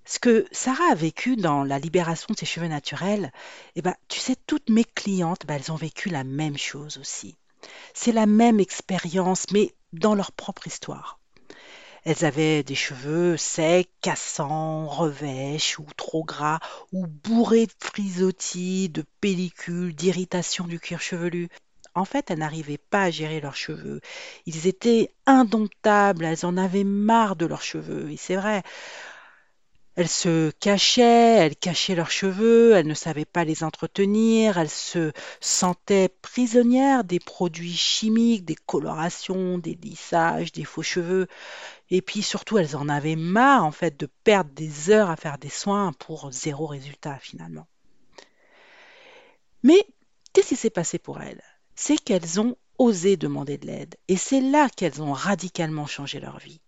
[0.04, 3.32] ce que Sarah a vécu dans la libération de ses cheveux naturels,
[3.76, 7.38] eh ben, tu sais, toutes mes clientes, ben, elles ont vécu la même chose aussi.
[7.94, 11.18] C'est la même expérience, mais dans leur propre histoire.
[12.04, 16.60] Elles avaient des cheveux secs, cassants, revêches ou trop gras,
[16.92, 21.48] ou bourrés de frisottis, de pellicules, d'irritation du cuir chevelu.
[21.94, 24.00] En fait, elles n'arrivaient pas à gérer leurs cheveux.
[24.46, 28.10] Ils étaient indomptables, elles en avaient marre de leurs cheveux.
[28.10, 28.62] Et c'est vrai,
[29.96, 35.12] elles se cachaient, elles cachaient leurs cheveux, elles ne savaient pas les entretenir, elles se
[35.40, 41.28] sentaient prisonnières des produits chimiques, des colorations, des lissages, des faux cheveux.
[41.90, 45.38] Et puis surtout, elles en avaient marre en fait de perdre des heures à faire
[45.38, 47.66] des soins pour zéro résultat finalement.
[49.62, 49.86] Mais
[50.32, 51.42] qu'est-ce qui s'est passé pour elles?
[51.74, 53.96] C'est qu'elles ont osé demander de l'aide.
[54.08, 56.60] Et c'est là qu'elles ont radicalement changé leur vie.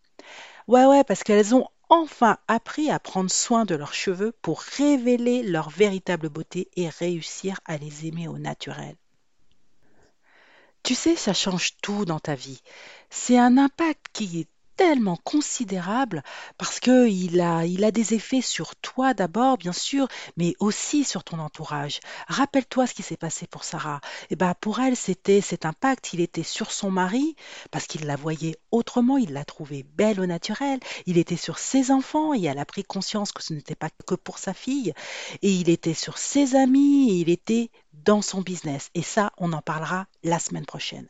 [0.68, 5.42] Ouais, ouais, parce qu'elles ont enfin appris à prendre soin de leurs cheveux pour révéler
[5.42, 8.96] leur véritable beauté et réussir à les aimer au naturel.
[10.82, 12.60] Tu sais, ça change tout dans ta vie.
[13.10, 16.22] C'est un impact qui est tellement considérable
[16.58, 20.06] parce que il a, il a des effets sur toi d'abord, bien sûr,
[20.36, 22.00] mais aussi sur ton entourage.
[22.28, 24.00] Rappelle-toi ce qui s'est passé pour Sarah.
[24.24, 26.12] Et eh ben, pour elle, c'était cet impact.
[26.12, 27.36] Il était sur son mari
[27.70, 29.16] parce qu'il la voyait autrement.
[29.16, 30.80] Il l'a trouvée belle au naturel.
[31.06, 34.14] Il était sur ses enfants et elle a pris conscience que ce n'était pas que
[34.14, 34.92] pour sa fille.
[35.42, 38.90] Et il était sur ses amis et il était dans son business.
[38.94, 41.08] Et ça, on en parlera la semaine prochaine.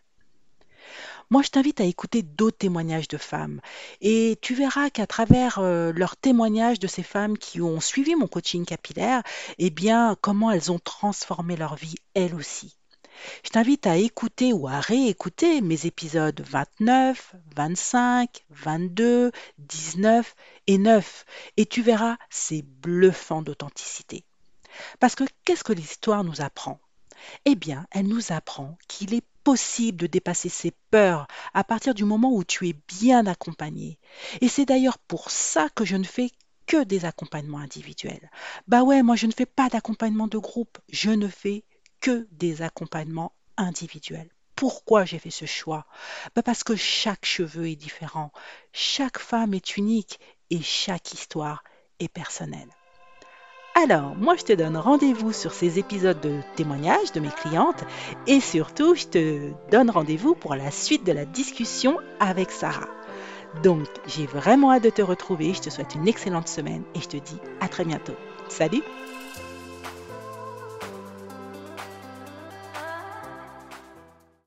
[1.30, 3.60] Moi, je t'invite à écouter d'autres témoignages de femmes
[4.00, 8.28] et tu verras qu'à travers euh, leurs témoignages de ces femmes qui ont suivi mon
[8.28, 9.22] coaching capillaire,
[9.58, 12.76] eh bien, comment elles ont transformé leur vie elles aussi.
[13.44, 20.34] Je t'invite à écouter ou à réécouter mes épisodes 29, 25, 22, 19
[20.66, 21.24] et 9
[21.56, 24.24] et tu verras, c'est bluffant d'authenticité.
[25.00, 26.78] Parce que qu'est-ce que l'histoire nous apprend?
[27.44, 32.04] Eh bien, elle nous apprend qu'il est possible de dépasser ses peurs à partir du
[32.04, 34.00] moment où tu es bien accompagné.
[34.40, 36.32] Et c'est d'ailleurs pour ça que je ne fais
[36.66, 38.28] que des accompagnements individuels.
[38.66, 41.62] Bah ouais, moi je ne fais pas d'accompagnement de groupe, je ne fais
[42.00, 44.30] que des accompagnements individuels.
[44.56, 45.86] Pourquoi j'ai fait ce choix?
[46.34, 48.32] Bah Parce que chaque cheveu est différent,
[48.72, 50.18] chaque femme est unique
[50.50, 51.62] et chaque histoire
[52.00, 52.75] est personnelle.
[53.78, 57.84] Alors, moi, je te donne rendez-vous sur ces épisodes de témoignages de mes clientes
[58.26, 62.88] et surtout, je te donne rendez-vous pour la suite de la discussion avec Sarah.
[63.62, 65.52] Donc, j'ai vraiment hâte de te retrouver.
[65.52, 68.16] Je te souhaite une excellente semaine et je te dis à très bientôt.
[68.48, 68.82] Salut